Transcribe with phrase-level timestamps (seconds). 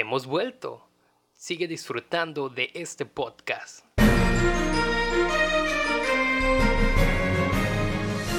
[0.00, 0.80] Hemos vuelto.
[1.34, 3.84] Sigue disfrutando de este podcast.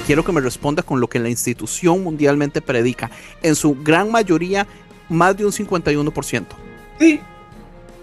[0.06, 3.10] Quiero que me responda con lo que la institución mundialmente predica.
[3.42, 4.66] En su gran mayoría,
[5.10, 6.46] más de un 51%.
[6.98, 7.20] Sí.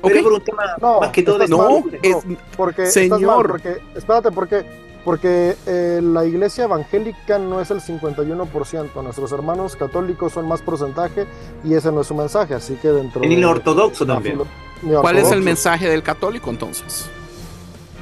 [0.01, 0.11] Ok.
[0.11, 2.17] Pero por un tema No, más que todo de No, es-
[2.55, 3.21] porque estás señor.
[3.21, 4.65] mal, porque espérate, porque
[5.07, 11.25] porque eh, la iglesia evangélica no es el 51%, nuestros hermanos católicos son más porcentaje
[11.63, 14.37] y ese no es su mensaje, así que dentro En el de ortodoxo también.
[14.81, 17.05] filo- ¿Cuál es el mensaje del católico entonces?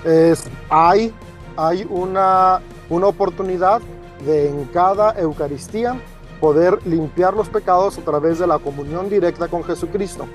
[0.04, 1.14] es hay
[1.56, 3.82] hay una una oportunidad
[4.26, 5.96] de en cada Eucaristía
[6.40, 10.26] poder limpiar los pecados a través de la comunión directa con Jesucristo.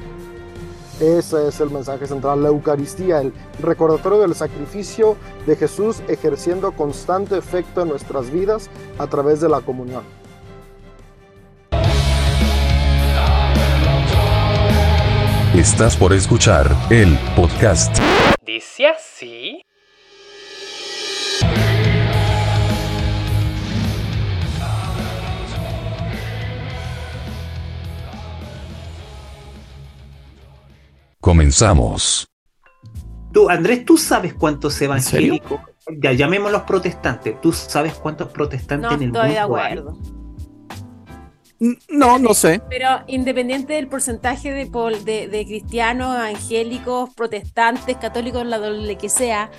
[1.01, 3.33] Ese es el mensaje central, la Eucaristía, el
[3.63, 8.69] recordatorio del sacrificio de Jesús ejerciendo constante efecto en nuestras vidas
[8.99, 10.03] a través de la comunión.
[15.55, 17.97] Estás por escuchar el podcast.
[18.45, 19.63] Dice así.
[31.21, 32.29] Comenzamos.
[33.33, 35.61] Tú, Andrés, ¿tú sabes cuántos evangélicos,
[36.01, 39.73] ya llamémoslos protestantes, ¿tú sabes cuántos protestantes No en el estoy de mundo hay?
[39.73, 39.99] acuerdo.
[41.91, 42.63] No, no sé.
[42.71, 44.65] Pero independiente del porcentaje de,
[45.05, 49.51] de, de cristianos, evangélicos, protestantes, católicos, la doble que sea,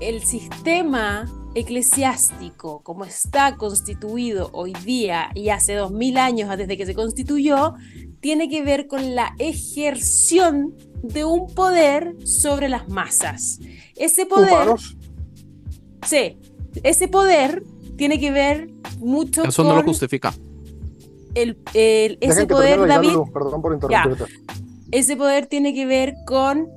[0.00, 6.86] el sistema eclesiástico, como está constituido hoy día y hace dos mil años desde que
[6.86, 7.74] se constituyó,
[8.20, 10.74] tiene que ver con la ejerción
[11.08, 13.60] de un poder sobre las masas.
[13.96, 14.96] Ese poder, Humanos,
[16.06, 16.36] sí,
[16.82, 17.62] ese poder
[17.96, 20.34] tiene que ver mucho Eso con no lo justifica.
[21.34, 24.24] el, el- ese poder, David, perdón por interrumpirte.
[24.90, 26.68] ese poder tiene que ver con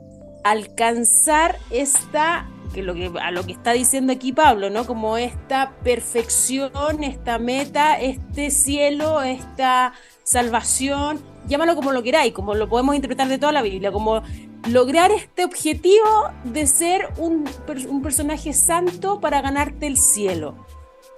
[0.44, 4.86] alcanzar esta que lo que a lo que está diciendo aquí Pablo, ¿no?
[4.86, 9.94] Como esta perfección, esta meta, este cielo, esta
[10.24, 14.22] salvación, llámalo como lo queráis, como lo podemos interpretar de toda la Biblia, como
[14.70, 17.46] lograr este objetivo de ser un,
[17.90, 20.56] un personaje santo para ganarte el cielo.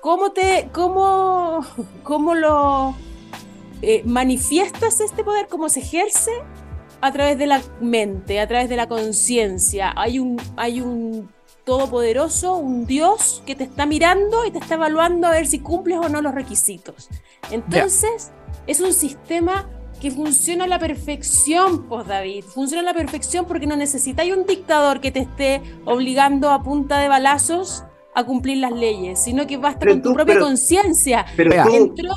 [0.01, 1.66] ¿Cómo te, cómo,
[2.03, 2.95] cómo lo
[3.81, 5.47] eh, manifiestas este poder?
[5.47, 6.31] ¿Cómo se ejerce?
[7.01, 9.94] a través de la mente, a través de la conciencia.
[9.95, 11.29] Hay un, hay un
[11.63, 16.00] todopoderoso, un Dios que te está mirando y te está evaluando a ver si cumples
[16.00, 17.09] o no los requisitos.
[17.51, 18.31] Entonces,
[18.68, 22.43] es un sistema que funciona a la perfección, pues David.
[22.45, 26.99] Funciona a la perfección porque no necesitáis un dictador que te esté obligando a punta
[26.99, 27.83] de balazos
[28.15, 31.25] a cumplir las leyes, sino que basta Pero con tu tú- propia conciencia.
[31.35, 32.13] Pero tú, Entró,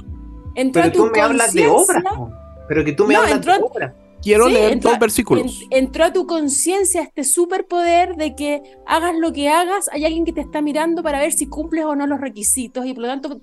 [0.54, 2.32] entró pero a tu tú me hablas de conciencia- obras.
[2.68, 3.92] Pero que tú me No, hablas entró- de obras.
[4.22, 5.60] Quiero Sí, leer entró- dos versículos.
[5.70, 10.24] en- entró a tu conciencia este superpoder de que hagas lo que hagas, hay alguien
[10.24, 13.08] que te está mirando para ver si cumples o no los requisitos y por lo
[13.08, 13.40] tanto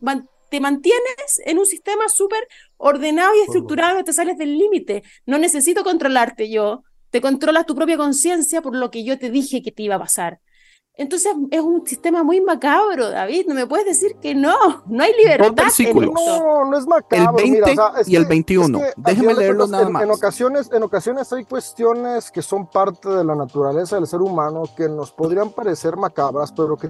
[0.49, 5.03] te mantienes en un sistema súper ordenado y estructurado, no te sales del límite.
[5.25, 9.61] No necesito controlarte yo, te controlas tu propia conciencia por lo que yo te dije
[9.61, 10.39] que te iba a pasar.
[10.95, 15.13] Entonces es un sistema muy macabro, David, no me puedes decir que no, no hay
[15.13, 15.47] libertad.
[15.79, 16.11] en esto.
[16.11, 17.37] No, no es macabro.
[17.37, 18.79] El 20 mira, o sea, es y el que- 21.
[18.79, 20.09] es que, Déjeme cuentas, nada en, en más.
[20.17, 24.89] ocasiones, en ocasiones hay cuestiones que son parte de la naturaleza del ser humano que
[24.89, 26.89] nos podrían parecer macabras, pero que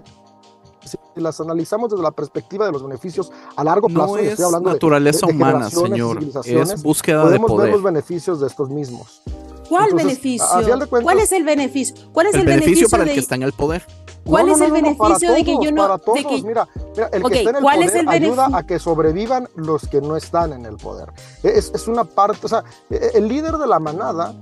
[0.86, 4.46] si las analizamos desde la perspectiva de los beneficios a largo plazo, No es estoy
[4.46, 6.20] hablando de- naturaleza de, de humana, señor.
[6.46, 7.72] Es búsqueda de podemos ver poder.
[7.74, 9.22] los beneficios de estos mismos.
[9.68, 10.48] ¿Cuál Entonces, beneficio?
[10.90, 11.96] cuentas- ¿Cuál es el beneficio?
[12.12, 13.86] ¿Cuál es El el, beneficio para el de- que está en el poder.
[14.26, 16.68] ¿Cuál No, es no, el beneficio de que yo no Para todos, de que- mira,
[16.96, 19.88] mira, el que está en el ¿cuál poder es el ayuda a que sobrevivan los
[19.88, 21.12] que no están en el poder.
[21.44, 24.34] Es, es una parte, o sea, e- el líder de la manada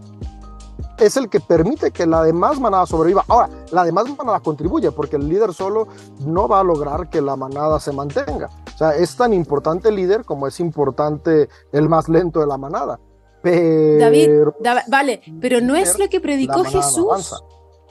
[1.00, 3.24] es el que permite que la demás manada sobreviva.
[3.28, 5.88] Ahora, la demás manada contribuye porque el líder solo
[6.26, 8.50] no va a lograr que la manada se mantenga.
[8.74, 12.58] O sea, es tan importante el líder como es importante el más lento de la
[12.58, 13.00] manada.
[13.42, 16.70] Pero David, Da- vale, pero no es lo que predicó no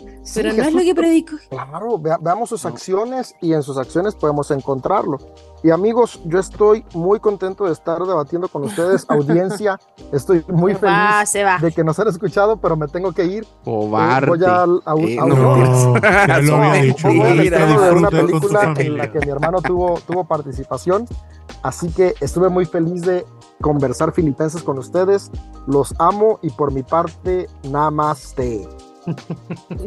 [0.07, 0.25] Avanza.
[0.27, 1.37] Sí, pero no es Jesús lo que predicó.
[1.51, 5.19] Claro, vea- veamos sus acciones y en sus acciones podemos encontrarlo.
[5.63, 9.79] Y amigos, yo estoy muy contento de estar debatiendo con ustedes, audiencia.
[10.13, 11.59] Estoy muy Se va, feliz se va.
[11.59, 13.45] de que nos han escuchado, pero me tengo que ir.
[13.45, 14.27] Eh, Cobarde.
[14.29, 17.09] voy al- a, un- Eh, a un- no, No, ya lo había No, dicho.
[17.09, 21.07] voy de una película en la que mi hermano tuvo, tuvo participación.
[21.63, 23.25] Así que estuve muy feliz de
[23.61, 25.31] conversar filipenses con ustedes.
[25.67, 28.69] Los amo y por mi parte, namaste.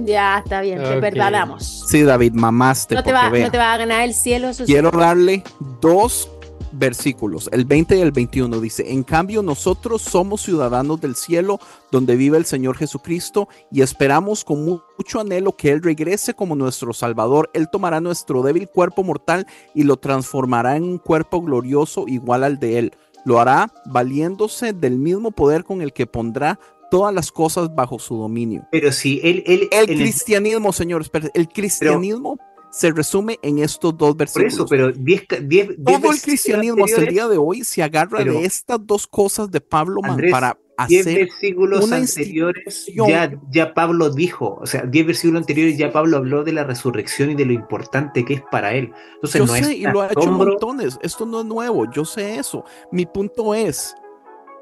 [0.05, 1.85] Ya está bien, te perdonamos.
[1.87, 2.95] Sí, David, mamaste.
[2.95, 4.49] No te, va, vea, no te va a ganar el cielo.
[4.49, 4.71] eso sí.
[4.71, 5.43] Quiero darle
[5.81, 6.29] dos
[6.71, 11.59] versículos, el 20 y el 21 dice, en cambio nosotros somos ciudadanos del cielo
[11.91, 16.55] donde vive el Señor Jesucristo y esperamos con mu- mucho anhelo que Él regrese como
[16.55, 17.49] nuestro Salvador.
[17.55, 22.59] Él tomará nuestro débil cuerpo mortal y lo transformará en un cuerpo glorioso igual al
[22.59, 22.93] de Él.
[23.25, 26.59] Lo hará valiéndose del mismo poder con el que pondrá
[26.91, 28.67] todas las cosas bajo su dominio.
[28.71, 32.37] Pero si él, él El en cristianismo, señor, espere, el cristianismo
[32.71, 34.53] se resume en estos dos por versículos.
[34.53, 37.81] eso, pero 10 10 10 Todo el versículos cristianismo hasta el día de hoy se
[37.81, 40.57] agarra Pero- de estas dos cosas de Pablo Andrés, para
[40.87, 45.91] 10 hacer versículos una anteriores ya, ya Pablo dijo, o sea, 10 versículos anteriores ya
[45.91, 48.91] Pablo habló de la resurrección y de lo importante que es para él.
[49.15, 50.97] Entonces Yo no sé es y lo ha hecho montones.
[51.01, 52.63] Esto no es nuevo, yo sé eso.
[52.91, 53.95] Mi punto es,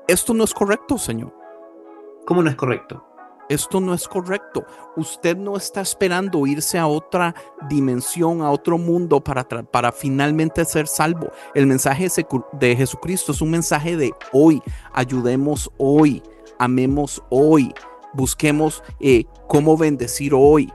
[0.07, 1.33] esto no es correcto, señor.
[2.27, 3.05] ¿Cómo no es correcto?
[3.47, 4.65] Esto no es correcto.
[4.97, 7.33] Usted no está esperando irse a otra
[7.69, 11.31] dimensión, a otro mundo para, para finalmente ser salvo.
[11.55, 12.09] El mensaje
[12.51, 14.61] de Jesucristo es un mensaje de hoy.
[14.91, 16.21] Ayudemos hoy,
[16.59, 17.73] amemos hoy,
[18.11, 20.69] busquemos eh, cómo bendecir hoy.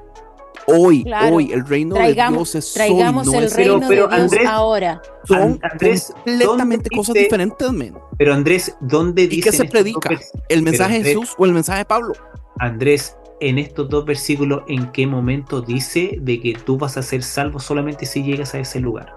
[0.66, 1.34] Hoy, Claro.
[1.36, 3.96] hoy, el reino Traigamos- de Dios es Traigamos hoy, no el es reino pero, de
[3.96, 5.02] Dios Andrés, ahora.
[5.24, 7.94] son Andrés, completamente ¿dónde cosas dice- diferentes, men.
[8.16, 10.10] Pero Andrés, ¿dónde ¿Y dice qué se predica?
[10.48, 12.12] ¿El mensaje de Jesús o el mensaje de Pablo?
[12.58, 17.24] Andrés, en estos dos versículos, ¿en qué momento dice de que tú vas a ser
[17.24, 19.12] salvo solamente si llegas a ese lugar?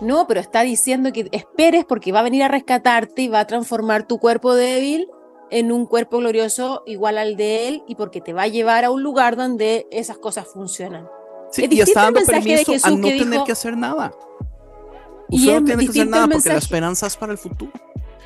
[0.00, 3.46] No, pero está diciendo que esperes porque va a venir a rescatarte y va a
[3.46, 5.06] transformar tu cuerpo débil
[5.52, 8.90] en un cuerpo glorioso igual al de él y porque te va a llevar a
[8.90, 11.06] un lugar donde esas cosas funcionan.
[11.52, 13.76] Sí, Es y está dando mensaje de permiso a no que tener dijo- que hacer
[13.76, 14.12] nada.
[15.28, 16.64] Y Usted es no tiene que hacer distinto nada el porque la mensaje.
[16.64, 17.72] esperanza es para el futuro.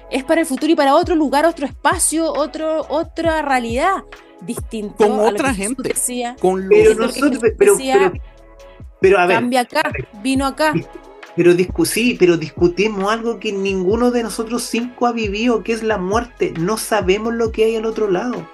[0.09, 4.05] Es para el futuro y para otro lugar, otro espacio, otro, otra realidad
[4.43, 4.97] distinto.
[4.97, 5.83] Con a otra gente.
[5.89, 8.25] decía, Con los Pero es lo que nosotros, pero, decía, pero,
[9.01, 9.83] pero a ver, cambia acá,
[10.23, 10.73] vino acá.
[11.37, 15.83] Pero discu- sí, pero discutimos algo que ninguno de nosotros cinco ha vivido, que es
[15.83, 16.55] la muerte.
[16.59, 18.49] No sabemos lo que hay al otro lado.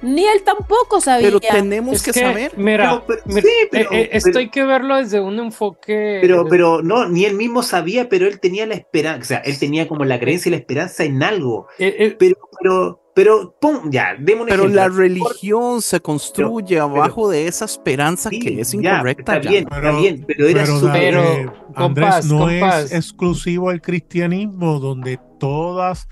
[0.00, 1.26] Ni él tampoco sabía.
[1.26, 2.52] Pero tenemos Es que, que, saber.
[2.56, 5.38] mira, Pero- pero- mira, sí, pero- eh, eh, esto pero- hay que verlo desde un
[5.40, 6.18] enfoque.
[6.20, 9.58] Pero, pero no, ni él mismo sabía, pero él tenía la esperanza, o sea, él
[9.58, 11.66] tenía como la creencia y la esperanza en algo.
[11.80, 14.80] eh, eh, Pero, pero, pero, pum, ya, demos un Pero ejemplo.
[14.80, 19.36] la religión se construye abajo de esa esperanza Sí, que es ya, incorrecta.
[19.38, 19.50] está ya.
[19.50, 22.84] bien, está bien, pero era pero, su Pero, eh, Andrés, compás, no compás.
[22.84, 26.06] es exclusivo al cristianismo, donde todas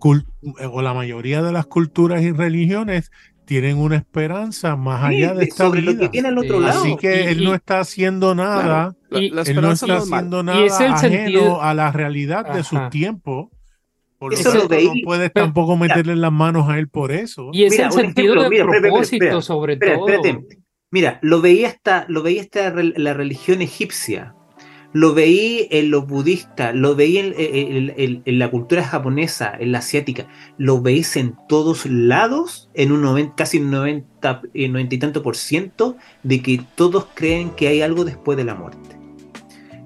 [0.00, 3.10] o la mayoría de las culturas y religiones
[3.44, 6.00] tienen una esperanza más Sí, allá de de- esta sobre lo vida.
[6.02, 6.64] que tiene al otro Sí.
[6.64, 6.80] lado.
[6.80, 9.96] Así que Y- él y- no está haciendo nada, La, Y- la él no está
[9.98, 12.90] haciendo Y nada es el ajeno sentido- a la realidad de su Ajá.
[12.90, 13.50] tiempo.
[14.18, 15.94] Por Eso lo tanto, no puedes pero- tampoco mira.
[15.94, 17.50] meterle las manos a él por eso.
[17.52, 19.42] y es Mira, el sentido ejemplo, de mira, espera, espera, propósito, espera.
[19.42, 20.08] sobre Espera, todo.
[20.08, 20.58] espérate.
[20.90, 24.34] Mira, lo veía hasta, lo veía hasta la religión egipcia,
[24.94, 29.72] lo veí en los budistas, lo veí en, en- en- en la cultura japonesa, en
[29.72, 30.26] la asiática,
[30.56, 35.22] lo veis en todos lados, en un 90, casi un 90, eh, 90 y tanto
[35.22, 38.96] por ciento, de que todos creen que hay algo después de la muerte.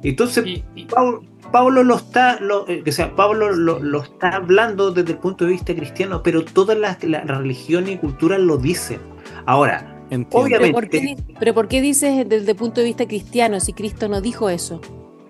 [0.02, 4.28] Entonces, Y- y- Pablo, Pablo lo está, lo, eh, o sea, Pablo lo, lo está
[4.36, 8.56] hablando desde el punto de vista cristiano, pero todas las las religiones y culturas lo
[8.56, 9.00] dicen.
[9.46, 10.28] Ahora, Entiendo.
[10.38, 13.72] obviamente- ¿Pero por, qué, pero ¿por qué dices desde el punto de vista cristiano si
[13.72, 14.80] Cristo no dijo eso?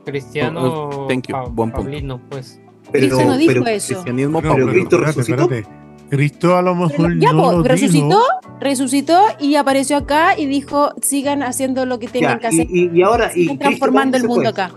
[0.04, 0.60] Cristiano.
[0.62, 1.82] Oh, thank you, Pa- buen punto.
[1.90, 2.60] Paulino, pues.
[2.90, 3.94] pero, Cristo no dijo pero- eso.
[3.94, 4.66] Cristianismo Pero, Pero.
[4.68, 5.42] Cristo resucitó.
[5.42, 5.68] espérate.
[6.10, 8.58] Cristo a lo mejor ya, no po, lo resucitó, dijo.
[8.58, 12.66] resucitó y apareció acá y dijo, sigan haciendo lo que tengan Ya, que hacer.
[12.68, 14.48] y, y- y ahora, y Cristo, transformando ¿para el mundo fue?
[14.50, 14.70] acá.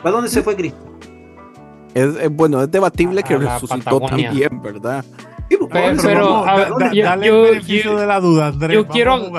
[0.00, 0.78] ¿Para dónde se fue Cristo?
[1.96, 4.28] Es, eh, bueno, es debatible A- que a la resucitó Patagonia.
[4.28, 5.04] también, ¿verdad?
[5.48, 7.98] Sí, Pero- vamos, pero, vamos, a ver, ¿dónde Da- yo- dale yo- el beneficio yo-
[8.00, 8.74] de la duda, Andrés.
[8.74, 9.30] yo quiero-.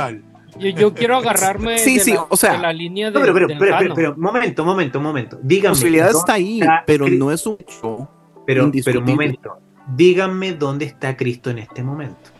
[0.59, 3.19] Yo, yo quiero agarrarme Sí, de, sí, la, o sea- de la línea de, No,
[3.21, 5.35] pero, pero, del pero, pero, momento, momento, momento.
[5.35, 5.73] La Díganme.
[5.75, 8.09] posibilidad ¿dónde está ahí, está pero no es un hecho.
[8.47, 9.57] Pero, pero, momento.
[9.95, 12.31] Díganme dónde está Cristo en este momento.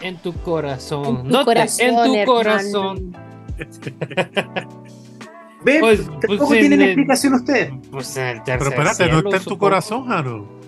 [0.00, 1.04] En tu corazón.
[1.04, 2.24] En tu no te- corazón, en tu hermano.
[2.26, 3.16] corazón.
[5.64, 5.80] ¿Ven?
[5.80, 7.72] Pues- Tampoco pues en tienen el- explicación ustedes.
[7.90, 10.58] Pues en el tercer Pero espérate, no está en tu corazón, Jaro.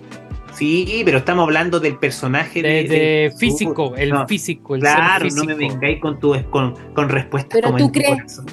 [0.53, 5.43] Sí, pero estamos hablando del personaje De, de, físico, el No, físico, el Claro, no
[5.45, 8.45] me vengáis con, tu, con, con respuestas Pero como tú en tu crees- corazón.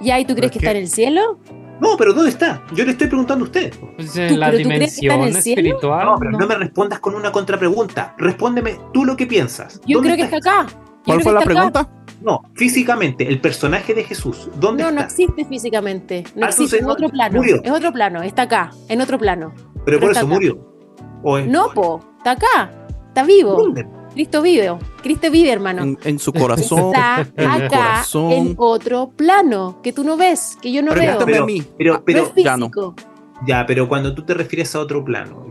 [0.00, 0.20] ¿Ya?
[0.20, 1.40] ¿Y tú crees que es está en el cielo?
[1.80, 2.62] No, pero ¿dónde está?
[2.74, 3.72] Yo le estoy preguntando a usted.
[3.96, 5.60] Pues ¿Tú- en la tú crees que está en dimensión el cielo?
[5.62, 6.06] espiritual.
[6.06, 6.38] No, pero no.
[6.38, 6.46] ¿no?
[6.46, 8.14] me respondas con una contrapregunta.
[8.18, 9.80] Respóndeme tú lo que piensas.
[9.86, 10.66] Yo ¿Dónde creo que está acá.
[10.70, 11.88] Yo ¿Cuál fue la acá.
[12.26, 15.04] No, físicamente, el personaje de Jesús, ¿dónde No, no está?
[15.22, 16.24] existe físicamente.
[16.34, 17.36] No Ah, existe, no- otro plano.
[17.38, 17.62] murió.
[17.62, 19.54] Es otro plano, está acá, en otro plano.
[19.84, 20.28] pero por eso acá.
[20.28, 20.58] murió.
[21.22, 22.72] ¿O es- No, po, está acá.
[23.08, 23.52] Está vivo.
[23.54, 23.86] ¿Dónde?
[24.12, 24.76] Cristo vive.
[25.02, 25.82] Cristo vive, hermano.
[25.82, 26.86] En, en su corazón.
[26.92, 28.32] Está en el acá, corazón.
[28.32, 31.18] en otro plano, que tú no ves, que yo no veo.
[31.24, 31.62] Pero- a mí.
[31.78, 32.66] Pero, Ah, pero, no es ya no.
[32.66, 32.94] físico.
[33.46, 35.46] Ya, pero cuando tú te refieres a otro plano,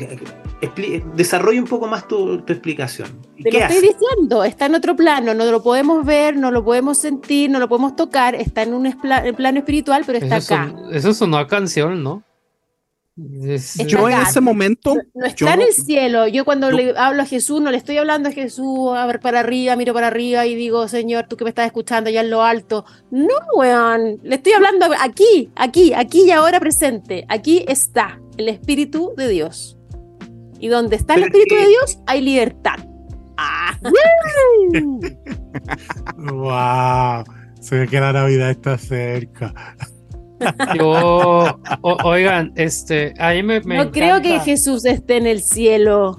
[1.15, 3.09] desarrolla un poco más tu, tu explicación.
[3.37, 6.51] ¿Y Te lo ¿Qué estoy diciendo, está en otro plano, no lo podemos ver, no
[6.51, 8.91] lo podemos sentir, no lo podemos tocar, está en un
[9.35, 10.69] plano espiritual, pero está Eso, acá.
[10.71, 12.23] son- eso sonó a canción, ¿no?
[13.47, 16.27] Es- Yo en ese momento, No, no yo está en el cielo.
[16.27, 19.21] Yo cuando yo- le hablo a Jesús, no le estoy hablando a Jesús, a ver
[19.21, 22.29] para arriba, miro para arriba y digo, Señor, tú que me estás escuchando allá en
[22.29, 22.83] lo alto.
[23.11, 24.19] No, weón.
[24.21, 27.25] Le estoy hablando aquí, aquí, aquí y ahora presente.
[27.29, 29.74] Aquí está el Espíritu de Dios.
[30.59, 32.75] Y donde está el Espíritu de Dios, hay libertad.
[33.37, 33.77] Ah.
[36.17, 37.23] Wow,
[37.59, 39.53] se ve que la Navidad está cerca.
[40.75, 41.45] Yo,
[41.81, 46.17] o- oigan, este, a mí me, me no creo que Jesús esté en el cielo.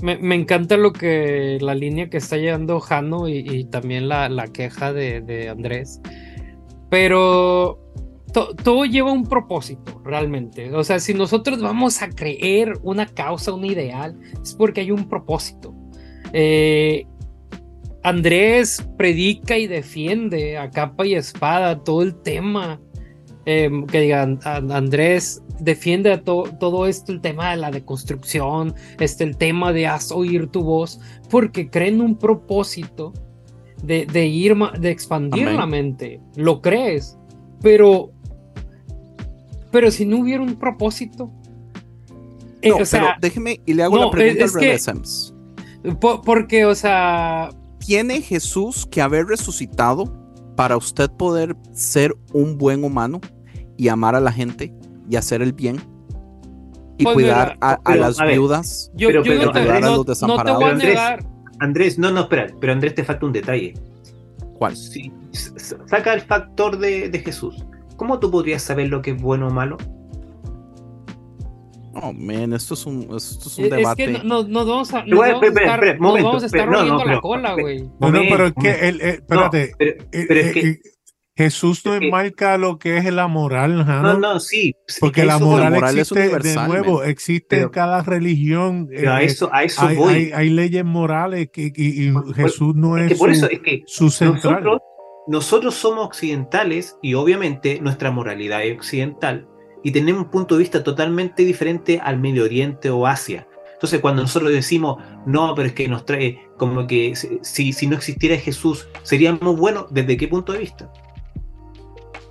[0.00, 4.28] Me, me encanta lo que la línea que está llevando Jano y, y también la,
[4.28, 6.00] la queja de, de Andrés.
[6.90, 7.78] Pero
[8.32, 10.74] to- todo lleva un propósito, realmente.
[10.74, 15.08] O sea, si nosotros vamos a creer una causa, un ideal, es porque hay un
[15.08, 15.74] propósito.
[16.32, 17.06] Eh,
[18.02, 22.80] Andrés predica y defiende a capa y espada todo el tema.
[23.44, 28.72] eh, que digan, An- Andrés defiende a to- todo esto, el tema de la deconstrucción,
[29.00, 33.12] este, el tema de haz oír tu voz, porque creen un propósito
[33.82, 35.56] de, de ir, de expandir Amén.
[35.56, 36.20] la mente.
[36.36, 37.18] Lo crees,
[37.60, 38.12] pero,
[39.72, 41.32] pero si no hubiera un propósito,
[42.60, 44.86] eh, no, o sea, pero déjeme y le hago no, la pregunta es al revés,
[44.88, 45.34] Ems.
[46.00, 47.50] po- porque, o sea,
[47.80, 50.04] ¿Tiene Jesús que haber resucitado
[50.54, 53.20] para usted poder ser un buen humano
[53.76, 54.72] y amar a la gente
[55.10, 55.80] y hacer el bien?
[56.98, 58.92] Y Pues cuidar mira, a, a pero, las a ver, viudas.
[58.94, 60.60] yo, Pero- yo pero, no, te, ayudar a no- los no te desamparados.
[60.60, 61.24] voy a Andrés, negar.
[61.58, 63.74] Andrés, no, no, espera, pero Andrés te falta un detalle.
[64.58, 64.76] ¿Cuál?
[64.76, 65.10] Si
[65.86, 67.64] saca el factor de, de Jesús.
[68.02, 69.76] ¿Cómo tú podrías saber lo que es bueno o malo?
[71.94, 74.06] Oh, man, esto es un, esto es un Es debate.
[74.06, 76.46] que no, no- vamos a, Pero, vamos a espera, estar, espera, nos momento, vamos a
[76.46, 77.82] estar espera, no, royendo no, la cola, güey.
[78.00, 78.88] No, no, pero es que, eh,
[79.20, 80.60] espérate, No, pero, pero es que.
[80.68, 80.80] eh,
[81.36, 84.74] Jesús no enmarca lo que es la moral, Jano, No, no, sí.
[84.98, 87.08] porque la moral, es existe de nuevo, man.
[87.08, 88.88] existe en cada religión.
[88.90, 90.12] pero a eh, eso, a eso hay, voy.
[90.14, 93.60] hay- hay leyes morales que, y, Jesús no es es, que por su, eso es
[93.60, 94.54] que su central.
[94.64, 94.80] nosotros,
[95.26, 99.46] nosotros somos occidentales y obviamente nuestra moralidad es occidental
[99.84, 103.46] y tenemos un punto de vista totalmente diferente al Medio Oriente o Asia.
[103.74, 107.96] Entonces cuando nosotros decimos, no, pero es que nos trae como que si, si no
[107.96, 110.92] existiera Jesús, seríamos buenos, ¿desde qué punto de vista?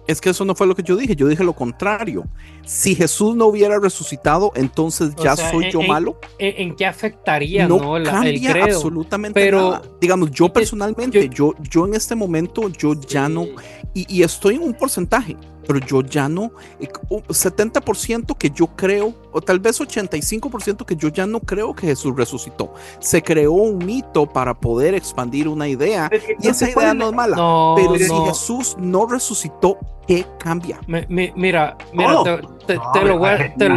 [0.08, 2.24] Es que eso no fue lo que yo dije, yo dije lo contrario.
[2.66, 6.20] Si Jesús no hubiera resucitado, entonces O ya sea, soy en- yo malo.
[6.40, 8.76] ¿En, en qué afectaría no no, La- el cambia credo?
[8.78, 9.82] absolutamente Pero- nada.
[10.02, 13.46] Digamos, yo personalmente, yo, yo en este momento, yo ya no,
[13.94, 15.38] y, y estoy en un porcentaje,
[15.72, 20.96] pero yo ya no, eh, un 70% que yo creo, o tal vez 85% que
[20.96, 22.74] yo ya no creo que Jesús resucitó.
[23.00, 26.86] Se creó un mito para poder expandir una idea, Es que y esa entonces, ¿cuál
[26.88, 27.36] idea la- no es mala.
[27.38, 27.98] No, pero no.
[27.98, 30.80] si Jesús no resucitó, ¿qué cambia?
[30.88, 32.24] Me- me- mira, mira, Oh.
[32.24, 32.76] te,
[33.06, 33.76] lo voy a te lo-.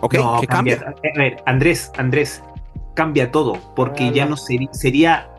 [0.00, 0.14] ¿Ok?
[0.14, 0.94] No, ¿Qué cambia?
[1.14, 2.42] A ver, Andrés, Andrés,
[2.94, 5.30] cambia todo, porque ya no seri- sería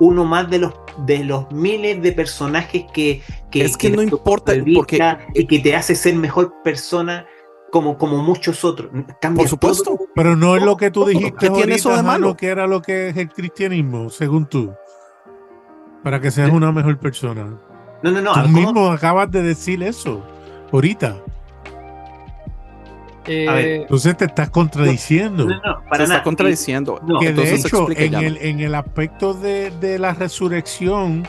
[0.00, 0.74] uno más de los
[1.06, 4.98] de los miles de personajes que, que Es que no importa, porque-
[5.34, 7.26] y que te hace ser mejor persona
[7.70, 8.90] como, como muchos otros.
[9.20, 9.84] Cambia Por supuesto.
[9.84, 9.98] todo.
[10.14, 12.36] Pero no es lo que tú dijiste ¿Qué tiene eso de malo?
[12.36, 14.72] que era lo que es el cristianismo, según tú.
[16.02, 17.58] Para que seas una mejor persona.
[18.02, 18.32] No, no, no.
[18.42, 20.22] tú mismo acabas de decir eso
[20.72, 21.16] ahorita.
[23.26, 25.44] Eh, A ver, Entonces te estás contradiciendo.
[25.46, 26.22] No, no, Se para está nada.
[26.22, 27.00] contradiciendo.
[27.06, 31.26] No, que de hecho, en el, en el aspecto de, de la resurrección,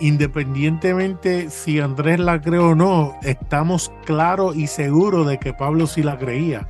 [0.00, 6.02] independientemente si Andrés la cree o no, estamos claros y seguros de que Pablo sí
[6.02, 6.68] la creía.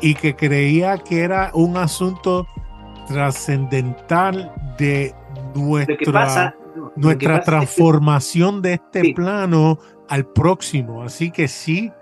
[0.00, 2.46] Y que creía que era un asunto
[3.08, 5.14] trascendental de
[5.54, 9.14] nuestra, pasa, no, nuestra pasa es que- transformación de este Sí.
[9.14, 9.78] plano
[10.08, 11.02] al próximo.
[11.02, 11.92] Así que sí,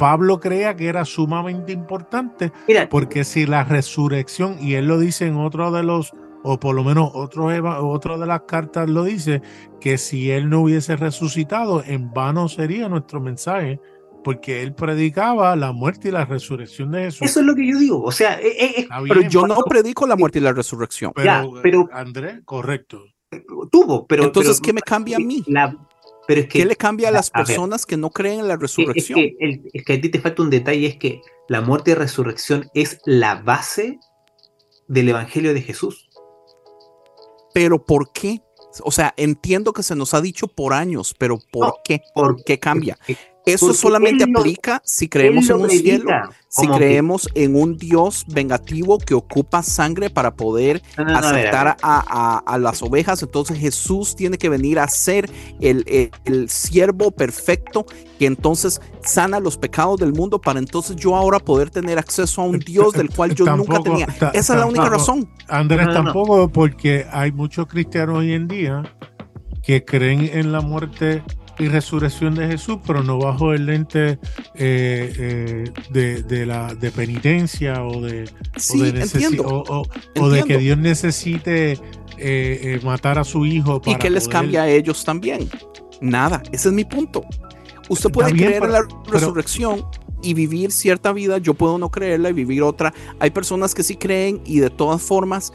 [0.00, 5.26] Pablo creía que era sumamente importante mira, porque si la resurrección, y él lo dice
[5.26, 9.04] en otro de los, o por lo menos otro, eva- otro de las cartas lo
[9.04, 9.42] dice,
[9.80, 13.78] que si él no hubiese resucitado, en vano sería nuestro mensaje,
[14.24, 17.22] porque él predicaba la muerte y la resurrección de Jesús.
[17.28, 18.02] eso es lo que yo digo.
[18.02, 21.12] O sea, es- es- Está Pero yo no predico la muerte y la resurrección.
[21.14, 23.04] pero, ya, pero- Andrés, correcto.
[23.70, 24.24] tuvo, pero.
[24.24, 25.42] Entonces, pero- ¿qué me cambia a mí?
[25.46, 25.76] la-
[26.30, 28.56] pero es que ¿Qué le cambia a las a personas que no creen en la
[28.56, 29.18] que- es, resurrección?
[29.18, 31.94] que, el- es que a ti te falta un detalle, es que la muerte y
[31.94, 33.98] resurrección es la base
[34.86, 36.08] del Evangelio de Jesús.
[37.52, 38.42] Pero ¿por qué?
[38.84, 42.00] O sea, entiendo que se nos ha dicho por años, pero ¿por No, qué?
[42.14, 42.96] por- ¿Qué cambia?
[43.50, 46.10] Es, Eso Porque solamente lo- aplica si creemos en un cielo,
[46.48, 51.12] si como que- creemos en un Dios vengativo que ocupa sangre para poder No, no,
[51.12, 51.40] no, a ver, a ver.
[51.48, 53.22] aceptar a, a- a las ovejas.
[53.22, 55.30] Entonces Jesús tiene que venir a ser
[55.60, 57.86] el, el- el siervo perfecto
[58.18, 62.44] que entonces sana los pecados del mundo para entonces yo ahora poder tener acceso a
[62.44, 64.06] un Dios del cual yo nunca tenía.
[64.32, 65.28] Esa es la única razón.
[65.48, 66.04] Andrés, No, no, no.
[66.04, 68.82] tampoco, porque hay muchos cristianos hoy en día
[69.62, 71.22] que creen en la muerte
[71.60, 74.18] y resurrección de Jesús, pero no bajo el lente
[74.54, 79.44] eh, eh, de, de la de penitencia o de, o de necesi- entiendo.
[79.44, 79.86] o, o-
[80.20, 80.58] o de que.
[80.58, 81.78] Dios necesite
[82.18, 83.76] eh, matar a su hijo.
[83.84, 85.48] ¿Y para qué les poder- cambia a ellos también?
[86.00, 87.24] Nada, ese es mi punto.
[87.88, 89.84] Usted puede bien, creer en la pero- resurrección
[90.22, 92.92] y vivir cierta vida, yo puedo no creerla y vivir otra.
[93.20, 95.52] Hay personas que sí creen y de todas formas,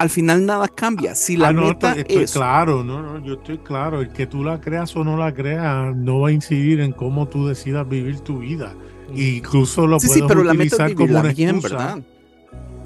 [0.00, 1.14] al final nada cambia.
[1.14, 2.32] Si la Ah, no, meta estoy, es...
[2.32, 4.00] claro, no, no, yo estoy claro.
[4.00, 7.28] El que tú la creas o no la creas no va a incidir en cómo
[7.28, 8.78] tú decidas vivir tu vida.
[9.14, 11.76] Y incluso lo Sí, puedes sí, pero la meta es utilizar como una bien, excusa.
[11.76, 12.04] ¿verdad?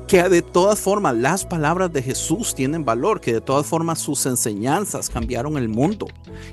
[0.07, 4.27] Que de todas formas las palabras de Jesús tienen valor, que de todas formas sus
[4.27, 6.07] enseñanzas cambiaron el mundo,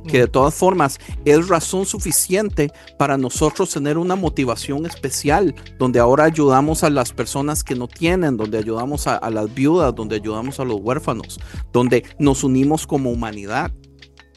[0.07, 6.23] que de todas formas es razón suficiente para nosotros tener una motivación especial, donde ahora
[6.23, 10.59] ayudamos a las personas que no tienen, donde ayudamos a, a las viudas, donde ayudamos
[10.59, 11.39] a los huérfanos,
[11.73, 13.71] donde nos unimos como humanidad.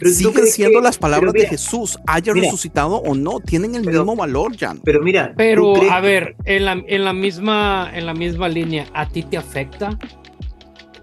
[0.05, 2.45] Pero Siguen siendo que- las palabras mira, de Jesús, haya mira.
[2.47, 4.81] resucitado o no, tienen el Pero- mismo valor, Jan.
[4.85, 8.87] Pero mira, ¿tú Pero, a ver, en la, en la misma, en la misma línea,
[8.93, 9.99] ¿a ti te afecta?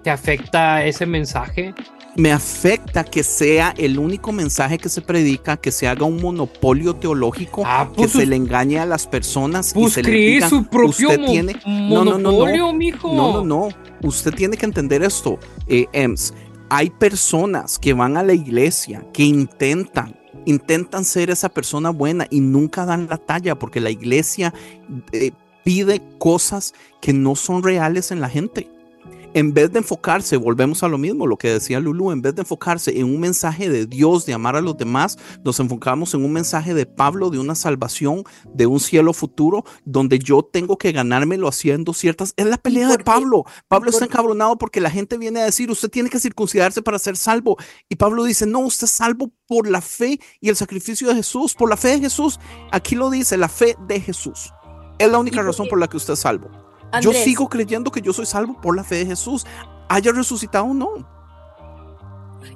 [0.03, 1.73] ¿Te afecta ese mensaje?
[2.17, 6.93] me afecta que sea el único mensaje que se predica, que se haga un monopolio
[6.93, 10.49] teológico, Ah, que pues, se le engañe a las personas y pues se le diga,
[10.49, 12.31] su propio usted mo- tiene, no, no, no, no.
[12.33, 13.13] monopolio, mijo.
[13.15, 13.69] no, no, no,
[14.03, 16.33] usted tiene que entender esto, eh, Ems,
[16.73, 22.39] hay personas que van a la iglesia, que intentan, intentan ser esa persona buena y
[22.39, 24.53] nunca dan la talla porque la iglesia
[25.11, 25.31] eh,
[25.65, 28.71] pide cosas que no son reales en la gente
[29.33, 32.41] en vez de enfocarse, volvemos a lo mismo, lo que decía Lulu, en vez de
[32.41, 36.33] enfocarse en un mensaje de Dios, de amar a los demás, nos enfocamos en un
[36.33, 41.47] mensaje de Pablo, de una salvación, de un cielo futuro, donde yo tengo que ganármelo
[41.47, 42.33] haciendo ciertas...
[42.35, 42.99] Es la pelea de?
[42.99, 43.45] Pablo.
[43.67, 47.15] Pablo está encabronado porque la gente viene a decir, usted tiene que circuncidarse para ser
[47.15, 47.57] salvo.
[47.89, 51.53] Y Pablo dice, no, usted es salvo por la fe y el sacrificio de Jesús,
[51.53, 52.39] por la fe de Jesús.
[52.71, 54.51] Aquí lo dice, la fe de Jesús.
[54.99, 56.70] Es la única razón por la que usted es salvo.
[56.99, 59.45] Yo sigo creyendo que yo soy salvo por la fe de Jesús.
[59.87, 61.21] Haya resucitado o no.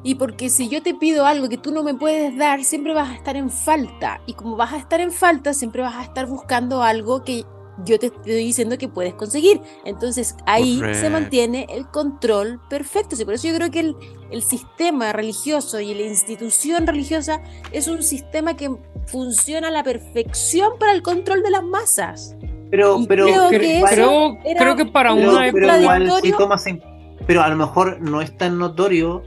[0.04, 3.10] Y porque si yo te pido algo que tú no me puedes dar, siempre vas
[3.10, 4.22] a estar en falta.
[4.26, 7.46] Y como vas a estar en falta, siempre vas a estar buscando algo que
[7.84, 9.62] yo te estoy diciendo que puedes conseguir.
[9.84, 13.16] Entonces ahí se mantiene el control perfecto.
[13.16, 13.96] Sí, por eso yo creo que el,
[14.32, 18.76] el sistema religioso y la institución religiosa es un sistema que
[19.08, 22.36] funciona a la perfección para el control de las masas.
[22.72, 25.40] Pero, Y pero, creo Cre- que igual- eso creo, era- creo que para pero, una
[25.52, 25.80] pero época...
[25.80, 26.82] igual sí tomas en-
[27.28, 29.24] pero a lo mejor no es tan notorio,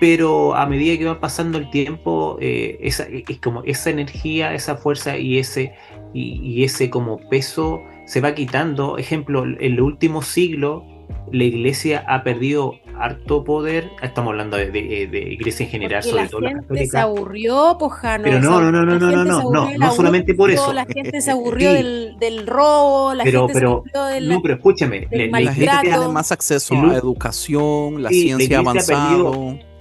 [0.00, 4.76] pero a medida que va pasando el tiempo, eh, esa, es como esa energía, esa
[4.76, 5.72] fuerza y ese,
[6.12, 8.98] y, y ese como peso se va quitando.
[8.98, 10.84] Ejemplo, en el último siglo,
[11.32, 13.90] la iglesia ha perdido harto poder.
[14.02, 16.68] Estamos hablando de, de- de iglesia en general, Porque sobre la todo la gente se
[16.90, 17.02] católica.
[17.02, 18.24] aburrió, Pojano.
[18.24, 20.72] Pero no, no, no, no, no, no, no, no, no solamente por eso.
[20.72, 21.76] La gente se aburrió Sí.
[21.76, 24.28] del, del robo, la Pero, gente pero, se aburrió del...
[24.28, 28.08] no, pero escúchame, del la- la La gente tiene más acceso el- a educación, la
[28.10, 29.30] Sí, la ciencia ha avanzada.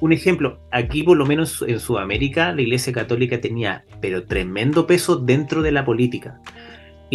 [0.01, 5.15] un ejemplo, aquí por lo menos en Sudamérica, la Iglesia Católica tenía, pero tremendo peso
[5.15, 6.41] dentro de la política.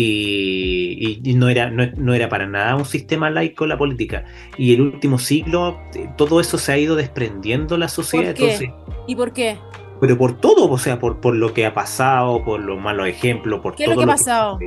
[0.00, 4.24] Y, no, era, no, no era para nada un sistema laico la política.
[4.56, 8.26] Y el último siglo, eh, todo eso se ha ido desprendiendo la sociedad.
[8.26, 8.52] ¿Por qué?
[8.52, 8.70] Entonces,
[9.08, 9.56] ¿Y por qué?
[10.00, 13.61] pero por todo, o sea, por, por lo que ha pasado, por los malos ejemplos,
[13.61, 14.58] por ¿Qué es todo lo que ha pasado?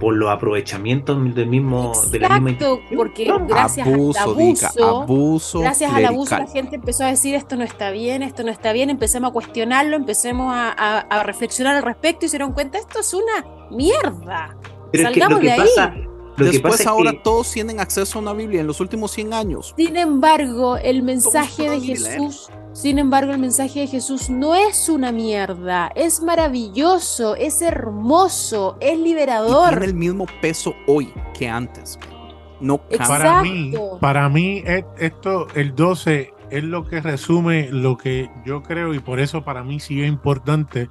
[0.00, 5.00] Por los aprovechamientos del mismo, de la misma Exacto, porque gracias abuso, al diga, abuso,
[5.02, 5.60] abuso.
[5.60, 8.72] gracias al abuso la gente empezó a decir esto no está bien, esto no está
[8.72, 12.78] bien, empecemos a cuestionarlo, empecemos a, a- a reflexionar al respecto y se dieron cuenta,
[12.78, 14.56] esto es una mierda.
[14.92, 15.60] Pero es que Salgamos lo que de ahí.
[15.76, 15.94] pasa,
[16.36, 19.32] lo que Después ahora que- todos tienen acceso a una Biblia en los últimos 100
[19.32, 19.72] años.
[19.76, 21.80] Sin embargo, el mensaje de.
[21.80, 28.76] Jesús, sin embargo, el mensaje de Jesús no es una mierda, es maravilloso, es hermoso,
[28.80, 29.70] es Y liberador.
[29.70, 31.98] tiene el mismo peso hoy que antes.
[32.60, 33.06] No cambia.
[33.06, 38.62] Para mí, para mí es- esto, el 12 es lo que resume lo que yo
[38.62, 40.88] creo y por eso para mí sí es importante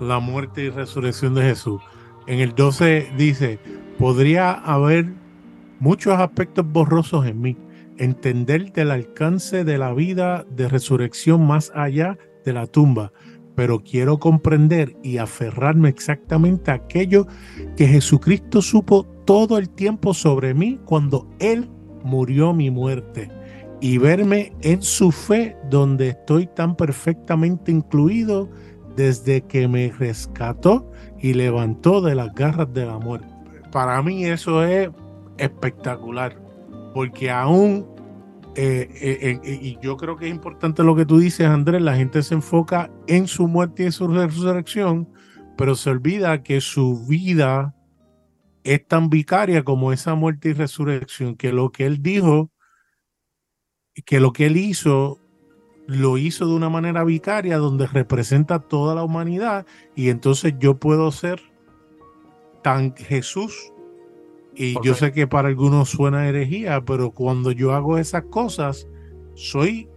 [0.00, 1.80] la muerte y resurrección de Jesús.
[2.26, 3.58] En el 12 dice,
[3.98, 5.12] podría haber
[5.78, 7.56] muchos aspectos borrosos en mí,
[7.98, 13.12] entender del alcance de la vida de resurrección más allá de la tumba,
[13.54, 17.26] pero quiero comprender y aferrarme exactamente a aquello
[17.76, 21.70] que Jesucristo supo todo el tiempo sobre mí cuando Él
[22.04, 23.30] murió mi muerte.
[23.80, 28.48] Y verme en su fe donde estoy tan perfectamente incluido
[28.96, 33.28] desde que me rescató y levantó de las garras de la muerte.
[33.72, 34.90] Para mí eso es
[35.38, 36.38] espectacular,
[36.92, 37.86] porque aún,
[38.54, 41.96] eh, eh, eh, y yo creo que es importante lo que tú dices, Andrés, la
[41.96, 45.08] gente se enfoca en su muerte y en su resurrección,
[45.56, 47.74] pero se olvida que su vida
[48.62, 52.50] es tan vicaria como esa muerte y resurrección, que lo que él dijo,
[54.06, 55.18] que lo que él hizo,
[55.86, 61.10] lo hizo de una manera vicaria donde representa toda la humanidad y entonces yo puedo
[61.12, 61.40] ser
[62.62, 63.70] tan Jesús.
[64.56, 68.86] Y yo sé que para algunos suena herejía, pero cuando yo hago esas cosas,
[69.34, 69.88] soy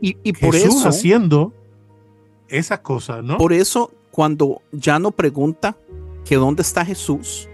[0.00, 1.52] y, y por Jesús eso, haciendo
[2.48, 3.38] esas cosas, ¿no?
[3.38, 5.76] por eso, cuando ya no pregunta
[6.24, 7.48] que dónde está Jesús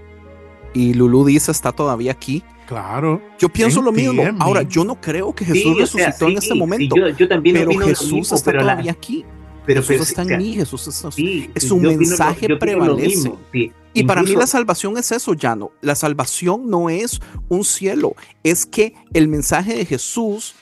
[0.74, 3.20] y Lulú dice está todavía aquí, Claro.
[3.38, 4.22] yo pienso lo mismo.
[4.38, 6.96] Ahora, yo no creo que Sí, Jesús o sea, resucitó en sí, este sí, momento,
[6.96, 9.24] yo, yo también pero opino lo Jesús mismo, está pero la- todavía aquí.
[9.66, 12.58] pero, Jesús pero, está o sea, en mí, Jesús está sí, es un mensaje lo
[12.58, 13.06] prevalece.
[13.08, 13.72] mismo, sí.
[13.94, 15.70] Y para mí Incluso- la salvación es eso, Llano.
[15.82, 20.54] La salvación no es un cielo, es que el mensaje de Jesús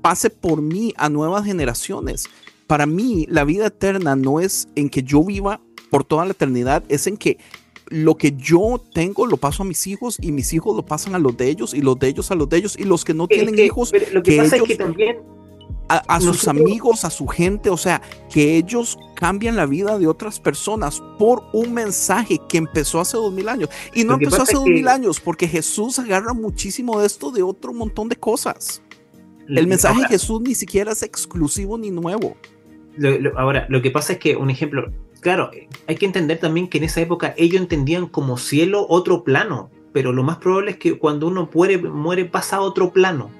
[0.00, 2.30] pase por mí a nuevas generaciones.
[2.66, 6.82] Para mí la vida eterna no es en que yo viva por toda la eternidad,
[6.88, 7.36] es en que
[7.90, 11.18] lo que yo tengo lo paso a mis hijos y mis hijos lo pasan a
[11.18, 13.26] los de ellos y los de ellos a los de ellos y los que no
[13.28, 15.18] tienen que- hijos lo que, que pasa ellos- es que también
[15.90, 20.06] a, a sus amigos, a su gente, o sea, que ellos cambian la vida de
[20.06, 23.70] otras personas por un mensaje que empezó hace dos mil años.
[23.94, 27.72] Y no empezó hace dos mil años, porque Jesús agarra muchísimo de esto de otro
[27.72, 28.82] montón de cosas.
[29.48, 32.36] El mensaje ahora, de Jesús ni siquiera es exclusivo ni nuevo.
[32.98, 35.50] lo- lo- ahora, lo que pasa es que, un ejemplo, claro,
[35.86, 40.12] hay que entender también que en esa época ellos entendían como cielo otro plano, pero
[40.12, 43.30] lo más probable es que cuando uno muere, muere pasa a otro plano.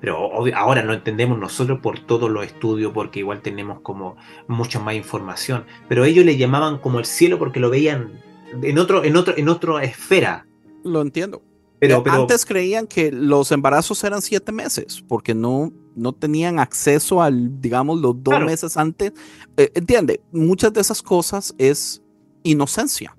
[0.00, 4.16] Pero obvio- ahora lo entendemos nosotros por todos los estudios, porque igual tenemos como
[4.48, 5.64] mucha más información.
[5.88, 8.20] Pero ellos le llamaban como el cielo porque lo veían
[8.62, 10.46] en otro, en otro, en otra esfera.
[10.84, 11.42] Lo entiendo.
[11.78, 17.22] Pero, pero Antes creían que los embarazos eran siete meses, porque no, no tenían acceso
[17.22, 18.46] al, digamos, los dos Claro.
[18.46, 19.12] meses antes.
[19.56, 22.02] Eh, entiende, muchas de esas cosas es
[22.42, 23.16] inocencia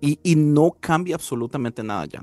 [0.00, 2.22] y, y no cambia absolutamente nada ya.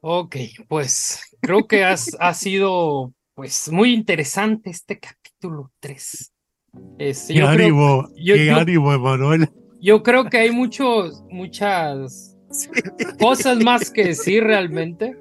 [0.00, 0.36] Ok,
[0.68, 6.32] pues creo que has, ha sido pues muy interesante este capítulo 3.
[6.98, 9.48] Este, Qué yo, creo, ánimo, yo- yo- ánimo, Emanuel.
[9.80, 12.36] yo creo que hay muchos, muchas
[13.20, 15.16] cosas más que decir realmente,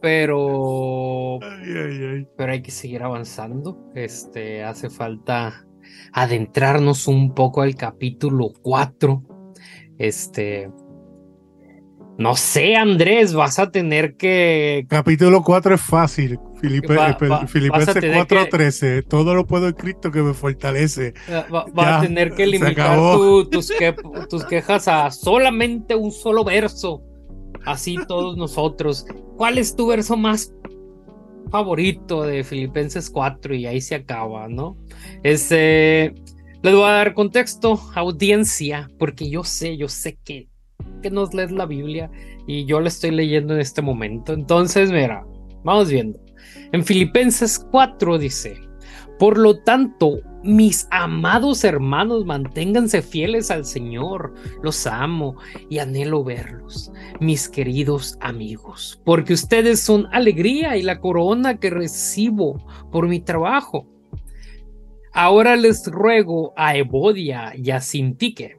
[0.00, 2.26] pero, Ay, ay, ay.
[2.36, 3.78] pero hay que seguir avanzando.
[3.94, 5.66] Este, hace falta
[6.12, 9.22] adentrarnos un poco al capítulo 4.
[9.98, 10.70] Este,
[12.18, 16.38] no sé, Andrés, vas a tener que Capítulo 4 es fácil.
[16.60, 19.02] Filipe, Va- va- vas a Filipenses tener que- 4:13.
[19.02, 21.12] Todo lo puedo en Cristo que me fortalece.
[21.30, 23.94] Va, va- va Ya, a tener que limitar tu- tus, que-
[24.30, 27.02] tus quejas a solamente un solo verso.
[27.66, 29.04] Así todos nosotros.
[29.36, 30.54] ¿Cuál es tu verso más
[31.50, 33.54] favorito de Filipenses 4?
[33.54, 34.76] Y ahí se acaba, ¿no?
[35.24, 36.14] Este,
[36.62, 40.48] les voy a dar contexto, audiencia, porque yo sé, yo sé que,
[41.02, 42.10] que nos lees la Biblia
[42.46, 44.32] y yo la estoy leyendo en este momento.
[44.32, 45.26] Entonces, mira,
[45.64, 46.20] vamos viendo.
[46.72, 48.56] En Filipenses 4 dice,
[49.18, 54.34] por lo tanto, mis amados hermanos, manténganse fieles al Señor.
[54.62, 55.36] Los amo
[55.68, 62.64] y anhelo verlos, mis queridos amigos, porque ustedes son alegría y la corona que recibo
[62.92, 63.86] por mi trabajo.
[65.12, 68.58] Ahora les ruego a Evodia y a Sintique,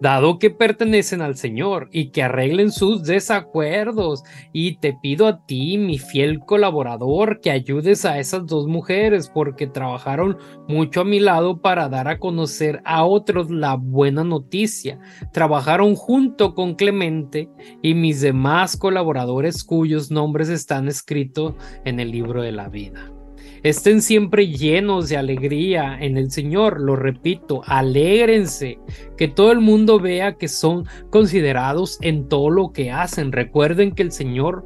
[0.00, 4.22] dado que pertenecen al Señor y que arreglen sus desacuerdos,
[4.52, 9.66] y te pido a ti, mi fiel colaborador, que ayudes a esas dos mujeres porque
[9.66, 14.98] trabajaron mucho a mi lado para dar a conocer a otros la buena noticia.
[15.32, 17.48] Trabajaron junto con Clemente
[17.82, 23.21] y mis demás colaboradores cuyos nombres están escritos en el libro de la vida.
[23.62, 28.80] Estén siempre llenos de alegría en el Señor, lo repito, alégrense,
[29.16, 33.30] que todo el mundo vea que son considerados en todo lo que hacen.
[33.30, 34.64] Recuerden que el Señor